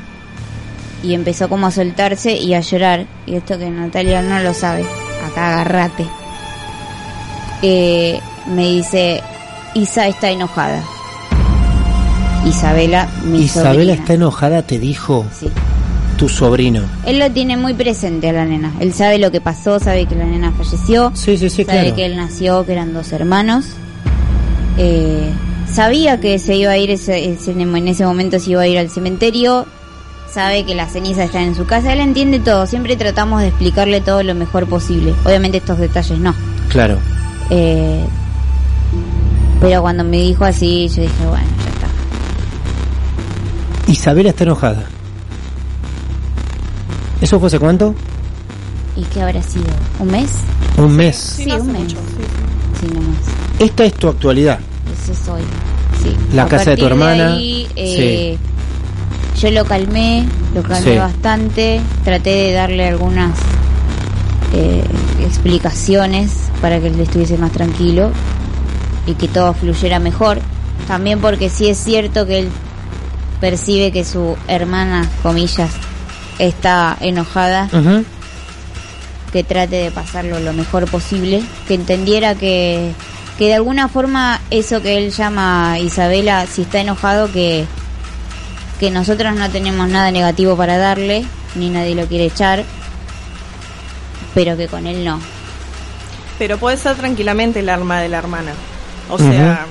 [1.01, 3.05] Y empezó como a soltarse y a llorar.
[3.25, 4.83] Y esto que Natalia no lo sabe.
[5.25, 6.05] Acá agarrate.
[7.61, 9.21] Eh, me dice,
[9.75, 10.83] Isa está enojada.
[12.45, 13.93] Isabela, mi Isabela sobrina.
[13.93, 15.47] está enojada, te dijo Sí.
[16.17, 16.81] tu sobrino.
[17.05, 18.73] Él lo tiene muy presente a la nena.
[18.81, 21.11] Él sabe lo que pasó, sabe que la nena falleció.
[21.15, 21.95] Sí, sí, sí, sabe claro.
[21.95, 23.67] que él nació, que eran dos hermanos.
[24.77, 25.29] Eh,
[25.71, 28.77] sabía que se iba a ir ese, ese- en ese momento se iba a ir
[28.77, 29.65] al cementerio.
[30.31, 31.93] Sabe que las cenizas están en su casa.
[31.93, 32.65] Él entiende todo.
[32.65, 35.13] Siempre tratamos de explicarle todo lo mejor posible.
[35.25, 36.33] Obviamente estos detalles no.
[36.69, 36.97] Claro.
[37.51, 38.03] Eh,
[39.61, 41.87] pero cuando me dijo así, yo dije, bueno, ya está.
[43.91, 44.83] Isabela está enojada.
[47.21, 47.93] ¿Eso fue hace cuánto?
[48.97, 49.65] ¿Y qué habrá sido?
[49.99, 50.31] ¿Un mes?
[50.77, 51.15] Un mes.
[51.15, 51.81] Sí, no hace un mes.
[51.83, 52.23] mucho, sí,
[52.81, 52.87] sí.
[52.87, 53.17] Sí, nomás.
[53.63, 54.59] Esta es tu actualidad.
[54.91, 55.41] Eso soy.
[56.01, 56.13] Sí.
[56.33, 57.35] La A casa de tu hermana.
[57.35, 58.37] ahí, eh,
[59.39, 60.97] Yo lo calmé, lo calmé Sí.
[60.97, 61.81] bastante.
[62.03, 63.31] Traté de darle algunas
[64.53, 64.83] eh,
[65.25, 68.11] explicaciones para que él estuviese más tranquilo
[69.07, 70.39] y que todo fluyera mejor.
[70.87, 72.49] También porque sí es cierto que él
[73.41, 75.71] percibe que su hermana, comillas,
[76.37, 77.69] está enojada
[79.31, 82.91] que trate de pasarlo lo mejor posible, que entendiera que,
[83.43, 87.65] que de alguna forma eso que él llama Isabela, si está enojado, que,
[88.79, 91.25] que nosotros no tenemos nada negativo para darle,
[91.55, 92.63] ni nadie lo quiere echar,
[94.33, 95.19] pero que con él no.
[96.39, 98.53] Pero puede ser tranquilamente el alma de la hermana.
[99.09, 99.65] O sea,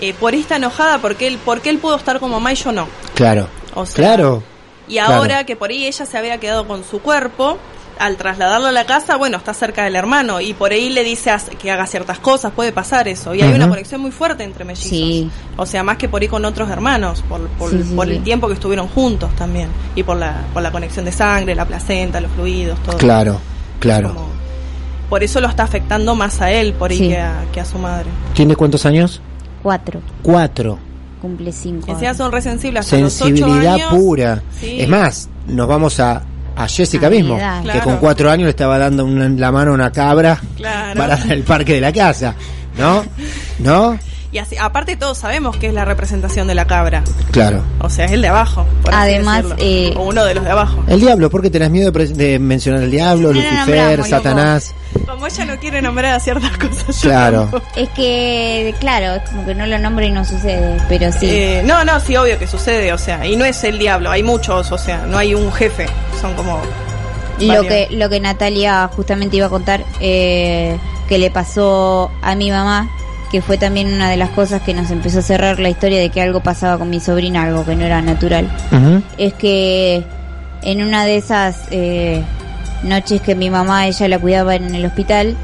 [0.00, 2.86] eh, por esta enojada, porque él, porque él pudo estar con mamá y yo no.
[3.16, 3.48] Claro.
[3.74, 4.40] O sea, claro.
[4.86, 5.14] Y Claro.
[5.14, 7.58] ahora que por ahí ella se había quedado con su cuerpo,
[8.00, 11.30] al trasladarlo a la casa, bueno, está cerca del hermano y por ahí le dice
[11.60, 13.34] que haga ciertas cosas, puede pasar eso.
[13.34, 14.88] Y hay una conexión muy fuerte entre mellizos.
[14.90, 15.30] Sí.
[15.56, 18.14] O sea, más que por ahí con otros hermanos, por, por, Sí, sí, por sí.
[18.14, 19.68] el tiempo que estuvieron juntos también.
[19.94, 22.96] Y por la, por la conexión de sangre, la placenta, los fluidos, todo.
[22.96, 23.38] Claro.
[23.78, 24.14] Claro.
[24.14, 24.30] Como-
[25.10, 27.08] por eso lo está afectando más a él por ahí Sí.
[27.08, 28.06] que, a, que a su madre.
[28.32, 29.20] ¿Tiene cuántos años?
[29.62, 30.78] Cuatro, Cuatro.
[31.20, 31.90] cumple cinco.
[31.92, 33.90] Encima son resensibles hasta los Sensibilidad ocho años.
[33.90, 34.42] pura.
[34.58, 34.80] Sí.
[34.80, 36.22] Es más, nos vamos a,
[36.62, 37.38] a Jessica mismo,
[37.72, 40.98] que con cuatro años le estaba dando una- la mano a una cabra Claro.
[40.98, 42.34] para el parque de la casa.
[42.78, 43.04] ¿No?
[43.58, 43.98] ¿No?
[44.32, 47.02] Y así, aparte todos sabemos que es la representación de la cabra.
[47.32, 47.62] Claro.
[47.80, 48.64] O sea, es el de abajo.
[48.82, 50.84] por Además, eh, o uno de los de abajo.
[50.86, 54.72] El diablo, ¿por qué tenés miedo de, pre- de mencionar el diablo, No, Lucifer, Satanás?
[54.92, 57.02] Como como ella no quiere nombrar a ciertas cosas.
[57.02, 57.50] yo Claro.
[57.76, 61.26] Es que, claro, es como que no lo nombro y no sucede, pero sí.
[61.28, 64.22] Eh, no, no, sí, obvio que sucede, o sea, y no es el diablo, hay
[64.22, 65.86] muchos, o sea, no hay un jefe,
[66.20, 66.60] son como...
[67.40, 70.76] lo que lo que Natalia justamente iba a contar eh,
[71.08, 72.88] que le pasó a mi mamá
[73.30, 76.10] que fue también una de las cosas que nos empezó a cerrar la historia de
[76.10, 78.48] que algo pasaba con mi sobrina algo que no era natural
[79.18, 80.04] es que
[80.62, 82.22] en una de esas eh,
[82.82, 85.36] noches que mi mamá ella la cuidaba en el hospital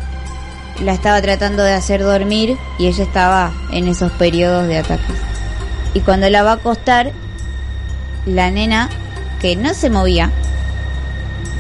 [0.84, 5.16] la estaba tratando de hacer dormir y ella estaba en esos periodos de ataques
[5.95, 7.12] y cuando la va a acostar
[8.26, 8.91] la nena
[9.41, 10.30] que no se movía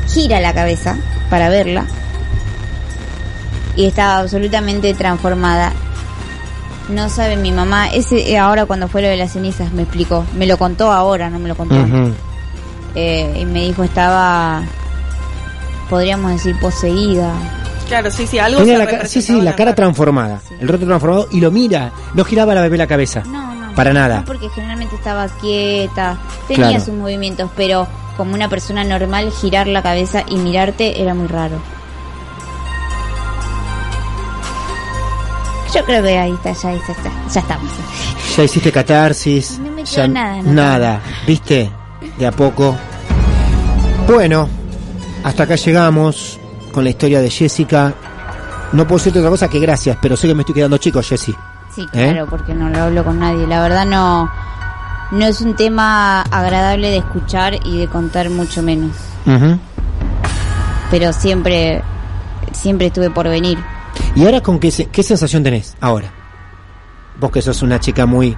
[0.08, 0.96] gira la cabeza
[1.30, 1.86] para verla
[3.76, 5.72] y estaba absolutamente transformada.
[6.88, 10.24] No sabe mi mamá, ese eh, ahora cuando fue lo de las cenizas me explicó,
[10.36, 11.74] me lo contó ahora, no me lo contó.
[12.94, 14.62] Eh, y me dijo estaba,
[15.90, 17.32] podríamos decir poseída.
[17.88, 20.54] Claro, sí, sí, algo Tenía se la sí, sí, la cara transformada, Sí.
[20.60, 23.22] el rostro transformado y lo mira, no giraba la bebé la cabeza.
[23.26, 23.74] No, no.
[23.74, 24.18] Para nada.
[24.20, 26.18] No, porque generalmente estaba quieta,
[26.48, 26.84] tenía Claro.
[26.84, 31.56] sus movimientos, pero como una persona normal girar la cabeza y mirarte era muy raro.
[35.76, 37.70] Yo creo que ahí está, ya, ya, está, ya estamos.
[38.34, 39.58] Ya hiciste catarsis.
[39.58, 41.70] No me quedó ya nada, no Nada, ¿viste?
[42.18, 42.74] De a poco.
[44.06, 44.48] Bueno,
[45.22, 46.40] hasta acá llegamos
[46.72, 47.92] con la historia de Jessica.
[48.72, 51.34] No puedo decirte otra cosa que gracias, pero sé que me estoy quedando chico, Jessy.
[51.74, 52.12] Sí, ¿Eh?
[52.12, 53.46] claro, porque no lo hablo con nadie.
[53.46, 54.30] La verdad no,
[55.10, 58.92] no es un tema agradable de escuchar y de contar mucho menos.
[60.90, 61.82] Pero siempre,
[62.52, 63.58] siempre estuve por venir.
[64.14, 66.08] ¿Y ahora con qué, qué sensación tenés ahora?
[67.20, 68.36] Vos que sos una chica muy Y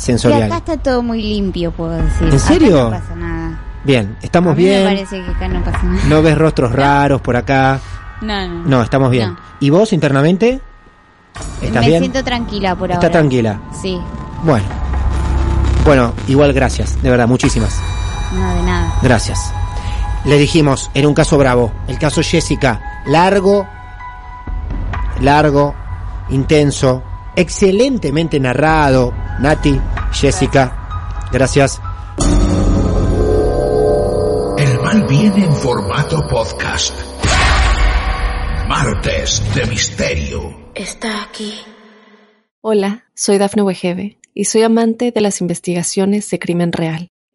[0.00, 0.44] sensorial.
[0.44, 2.28] acá está todo muy limpio, puedo decir.
[2.32, 2.88] ¿En serio?
[2.88, 3.60] Acá no pasa nada.
[3.84, 4.84] Bien, estamos A mí me bien.
[4.84, 6.00] parece que acá no pasa nada.
[6.08, 7.80] No ves rostros raros por acá.
[8.20, 8.64] No, no.
[8.66, 9.30] No, estamos bien.
[9.30, 9.36] No.
[9.60, 10.60] ¿Y vos internamente?
[11.60, 12.00] ¿Estás me bien?
[12.00, 13.18] siento tranquila por Está ahora.
[13.18, 13.60] tranquila.
[13.80, 13.98] Sí,
[14.42, 14.64] Bueno.
[15.84, 17.80] Bueno, igual gracias, de verdad, muchísimas.
[18.34, 18.92] no de nada.
[19.02, 19.52] Gracias.
[20.24, 23.68] Le dijimos, era un caso bravo, el caso Jessica, largo,
[25.20, 25.74] largo,
[26.30, 27.02] intenso,
[27.34, 29.12] excelentemente narrado.
[29.40, 29.78] Nati,
[30.12, 31.80] Jessica, gracias.
[34.58, 36.94] El mal viene en formato podcast.
[38.68, 40.72] Martes de Misterio.
[40.74, 41.54] Está aquí.
[42.60, 47.08] Hola, soy Dafne Wegebe y soy amante de las investigaciones de crimen real.